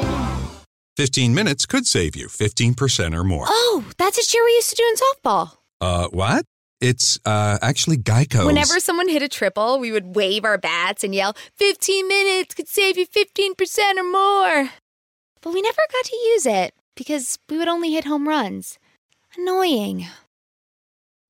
[0.97, 3.45] 15 minutes could save you 15% or more.
[3.47, 5.57] Oh, that's a cheer we used to do in softball.
[5.79, 6.45] Uh, what?
[6.81, 8.45] It's uh, actually Geico.
[8.45, 12.67] Whenever someone hit a triple, we would wave our bats and yell, 15 minutes could
[12.67, 14.69] save you 15% or more.
[15.41, 18.79] But we never got to use it because we would only hit home runs.
[19.37, 20.07] Annoying.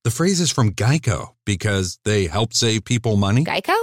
[0.03, 3.43] The phrase is from Geico because they help save people money.
[3.43, 3.75] Geico?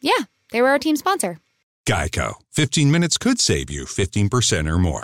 [0.00, 1.38] Yeah, they were our team sponsor.
[1.86, 2.34] Geico.
[2.52, 5.00] 15 minutes could save you 15% or more.